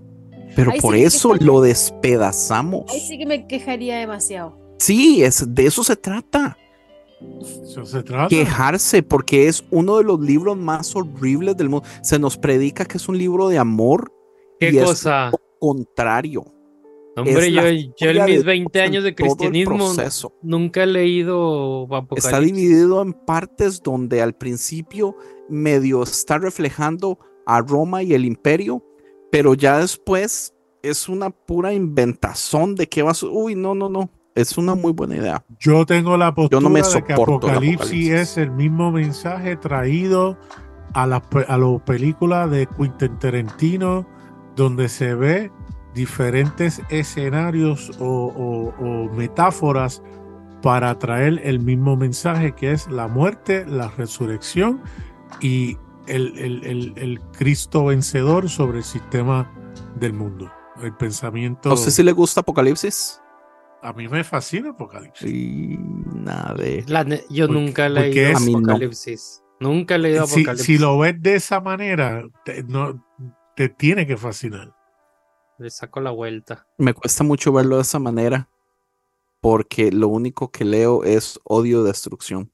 [0.56, 2.90] Pero por eso lo despedazamos.
[2.90, 4.58] Ahí sí que me quejaría demasiado.
[4.78, 6.56] Sí, es, de eso se trata.
[8.28, 11.86] Quejarse porque es uno de los libros más horribles del mundo.
[12.02, 14.12] Se nos predica que es un libro de amor.
[14.58, 15.26] ¿Qué cosa?
[15.26, 16.44] Es lo contrario.
[17.16, 17.62] Hombre, yo,
[18.10, 19.92] en mis 20 años de cristianismo
[20.42, 22.24] nunca he leído Apocalipsis.
[22.24, 25.16] Está dividido en partes donde al principio
[25.48, 28.82] medio está reflejando a Roma y el imperio,
[29.30, 33.26] pero ya después es una pura inventazón de qué va a...
[33.26, 35.44] Uy, no, no, no es una muy buena idea.
[35.58, 40.38] Yo tengo la postura de que Apocalipsis, es el mismo mensaje traído
[40.94, 44.06] a las a películas de Quentin Tarantino,
[44.56, 45.50] donde se ve
[45.94, 50.02] diferentes escenarios o, metáforas
[50.62, 54.80] para traer el mismo mensaje que es la muerte, la resurrección
[55.40, 55.78] y
[56.16, 59.50] el, el Cristo vencedor sobre el sistema
[59.96, 60.50] del mundo.
[60.82, 61.68] El pensamiento.
[61.68, 63.20] No sé si le gusta Apocalipsis.
[63.82, 65.30] A mí me fascina Apocalipsis.
[65.30, 65.78] Sí,
[66.14, 66.56] nada
[67.30, 69.42] yo nunca he leído Apocalipsis.
[69.58, 70.66] Nunca he leído Apocalipsis.
[70.66, 73.04] Si, lo ves de esa manera, te, no,
[73.56, 74.74] te tiene que fascinar.
[75.58, 76.66] Le saco la vuelta.
[76.78, 78.48] Me cuesta mucho verlo de esa manera.
[79.42, 82.52] porque lo único que leo es odio y destrucción.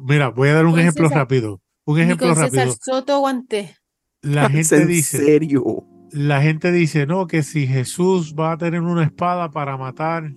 [0.00, 1.60] Mira, voy a dar un Con ejemplo rápido.
[1.88, 2.76] Un ejemplo con César rápido.
[2.82, 3.76] Soto aguanté.
[4.22, 5.64] La ¿Es gente en dice, serio?
[6.12, 10.32] la gente dice, no, que si Jesús va a tener una espada para matar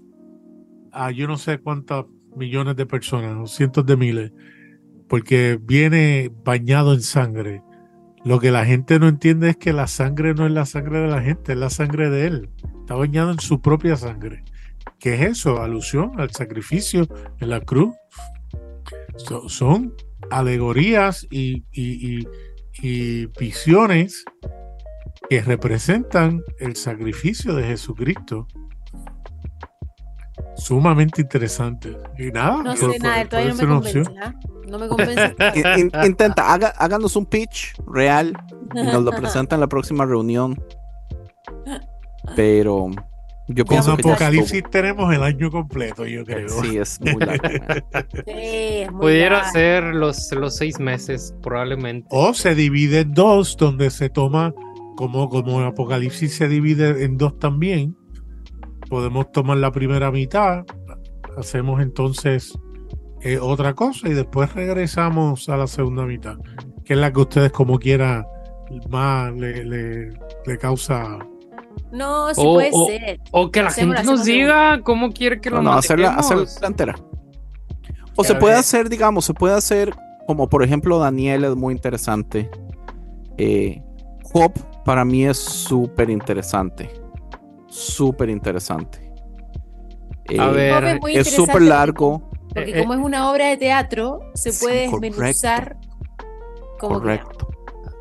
[0.91, 4.31] a yo no sé cuántos millones de personas, o cientos de miles,
[5.09, 7.61] porque viene bañado en sangre.
[8.23, 11.07] Lo que la gente no entiende es que la sangre no es la sangre de
[11.07, 12.49] la gente, es la sangre de él.
[12.81, 14.43] Está bañado en su propia sangre.
[14.99, 15.61] ¿Qué es eso?
[15.61, 17.07] Alusión al sacrificio
[17.39, 17.93] en la cruz.
[19.17, 19.93] So- son
[20.29, 22.27] alegorías y, y- y-
[22.81, 24.23] y visiones
[25.29, 28.47] que representan el sacrificio de Jesucristo.
[30.57, 31.97] Sumamente interesante.
[32.19, 34.11] Y nada, No sé nada, todavía no puede me convence.
[34.21, 34.33] ¿ah?
[34.67, 35.35] No me convence.
[35.55, 38.33] In- in- intenta, haga- háganos un pitch real
[38.75, 40.61] y nos lo presenta en la próxima reunión.
[42.35, 42.89] Pero
[43.53, 46.49] yo Con pienso que ya Apocalipsis tenemos el año completo, yo creo.
[46.49, 47.43] Sí, es muy largo.
[48.25, 52.07] Sí, Pudiera ser los, los seis meses, probablemente.
[52.11, 54.53] O se divide en dos, donde se toma,
[54.95, 57.95] como, como el Apocalipsis se divide en dos también,
[58.89, 60.63] podemos tomar la primera mitad,
[61.37, 62.57] hacemos entonces
[63.21, 66.37] eh, otra cosa y después regresamos a la segunda mitad,
[66.83, 68.25] que es la que ustedes como quiera
[68.89, 70.13] más le, le-
[70.45, 71.17] le causa...
[71.91, 73.19] No, sí O- puede o- ser.
[73.31, 76.47] O que la Hacemos- gente nos diga cómo quiere que No, lo no, hacerla, manejemos.
[76.49, 76.95] hacerla entera.
[78.15, 79.93] O se puede hacer, digamos, se puede hacer,
[80.27, 82.49] como por ejemplo Daniel es muy interesante.
[83.37, 83.81] Eh,
[84.31, 84.51] Job
[84.85, 86.89] para mí es súper interesante.
[87.67, 89.11] Súper interesante.
[90.37, 94.51] A Eh, ver, es súper largo, Porque Eh, como es una obra de teatro, se
[94.51, 94.99] puede correcto.
[95.21, 95.77] desmenuzar
[96.81, 97.47] como correcto.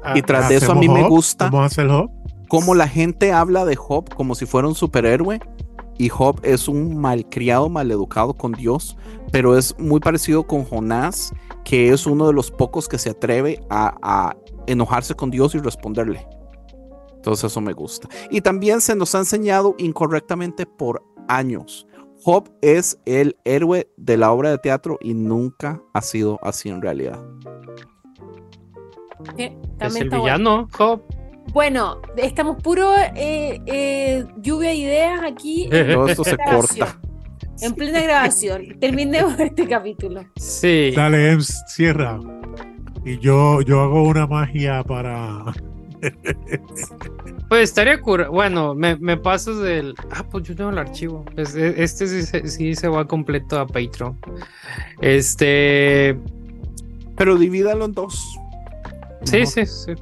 [0.03, 2.11] Ah, Y tras de eso a mí ¿Hacemos me gusta ¿Vamos a hacer Job?
[2.51, 5.41] Cómo la gente habla de Job como si fuera un superhéroe.
[5.97, 8.97] Y Job es un malcriado, maleducado con Dios,
[9.31, 11.33] pero es muy parecido con Jonás,
[11.63, 14.37] que es uno de los pocos que se atreve a, a
[14.67, 16.27] enojarse con Dios y responderle.
[17.15, 18.09] Entonces eso me gusta.
[18.31, 21.87] Y también se nos ha enseñado incorrectamente por años.
[22.25, 26.83] Job es el héroe de la obra de teatro y nunca ha sido así en
[26.83, 27.23] realidad.
[29.37, 31.03] Sí, es también el villano, Job.
[31.53, 35.69] Bueno, estamos puro eh, eh, lluvia de ideas aquí.
[35.69, 36.99] Todo esto se corta.
[37.61, 38.79] En plena grabación.
[38.81, 40.25] Terminemos este capítulo.
[40.37, 40.93] Sí.
[40.95, 42.19] Dale, Ems, cierra.
[43.05, 45.45] Y yo, yo hago una magia para...
[47.49, 48.29] Pues estaría cura.
[48.29, 49.95] Bueno, me, me pasas del.
[50.13, 51.25] Ah, pues yo tengo el archivo.
[51.35, 54.17] Pues, e- este sí, se- sí se va completo a Patreon.
[55.01, 56.17] Este.
[57.17, 58.25] Pero divídalo en dos.
[59.25, 59.67] Sí, Mejor.
[59.67, 59.95] sí, sí.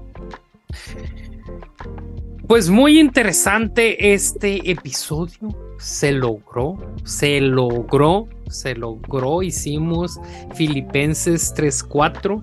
[2.48, 5.54] Pues muy interesante este episodio.
[5.78, 9.42] Se logró, se logró, se logró.
[9.42, 10.18] Hicimos
[10.54, 12.42] Filipenses 3.4.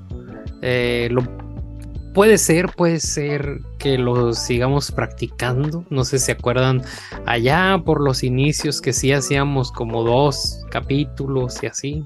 [0.61, 1.23] Eh, lo
[2.13, 5.83] puede ser, puede ser que lo sigamos practicando.
[5.89, 6.83] No sé si se acuerdan
[7.25, 12.05] allá por los inicios que sí hacíamos como dos capítulos y así.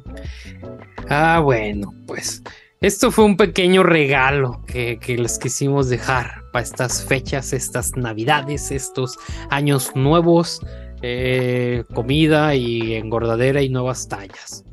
[1.09, 2.43] Ah, bueno, pues
[2.81, 8.71] esto fue un pequeño regalo que, que les quisimos dejar para estas fechas, estas navidades,
[8.71, 9.17] estos
[9.49, 10.61] años nuevos,
[11.01, 14.65] eh, comida y engordadera y nuevas tallas.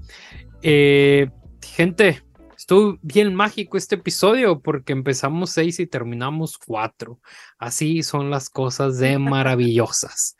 [0.63, 1.29] Eh,
[1.65, 2.23] gente,
[2.57, 7.21] estuvo bien mágico este episodio porque empezamos seis y terminamos cuatro.
[7.59, 10.37] Así son las cosas de maravillosas.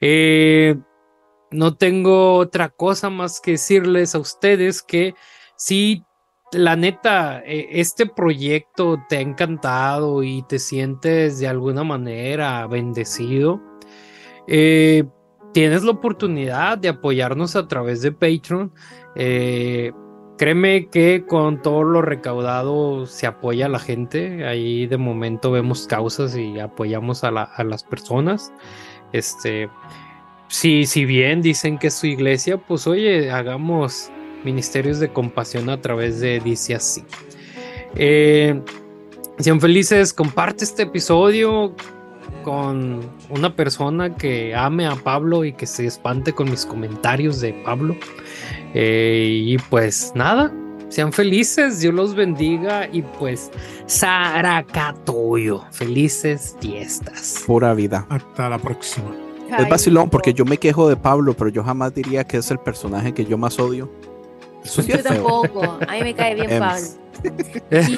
[0.00, 0.76] Eh,
[1.50, 5.14] no tengo otra cosa más que decirles a ustedes que
[5.56, 6.04] si
[6.52, 13.60] la neta, eh, este proyecto te ha encantado y te sientes de alguna manera bendecido,
[14.46, 15.04] eh,
[15.52, 18.72] tienes la oportunidad de apoyarnos a través de Patreon.
[19.14, 19.92] Eh,
[20.38, 24.44] créeme que con todo lo recaudado se apoya a la gente.
[24.46, 28.52] Ahí de momento vemos causas y apoyamos a las personas.
[29.12, 29.68] Este,
[30.48, 34.10] si, si bien dicen que es su iglesia, pues oye, hagamos
[34.44, 37.04] ministerios de compasión a través de Dice así.
[37.96, 38.60] Eh,
[39.38, 41.74] sean felices, comparte este episodio
[42.44, 47.52] con una persona que ame a Pablo y que se espante con mis comentarios de
[47.64, 47.96] Pablo.
[48.74, 50.52] Eh, y pues nada,
[50.88, 53.50] sean felices, Dios los bendiga y pues
[53.86, 57.42] Saracatoyo, felices fiestas.
[57.46, 58.06] Pura vida.
[58.08, 59.10] Hasta la próxima.
[59.58, 62.58] Es vacilón porque yo me quejo de Pablo, pero yo jamás diría que es el
[62.58, 63.90] personaje que yo más odio.
[64.86, 65.78] Yo tampoco.
[65.86, 66.58] A mí me cae bien Em.
[66.60, 66.86] Pablo.
[67.70, 67.96] Y,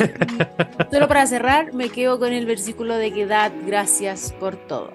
[0.93, 4.91] solo para cerrar, me quedo con el versículo de que dad gracias por todo.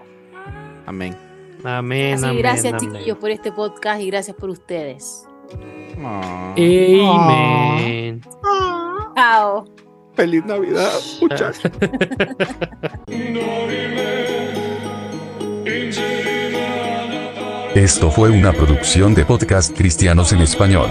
[0.85, 1.15] Amén.
[1.63, 2.93] Amén, Así, amén, gracias amén.
[2.93, 5.25] chiquillos por este podcast y gracias por ustedes.
[6.55, 8.21] Amen.
[9.15, 9.65] Chao.
[10.15, 10.91] feliz Navidad,
[11.21, 11.61] muchachos.
[17.75, 20.89] Esto fue una producción de podcast cristianos en español.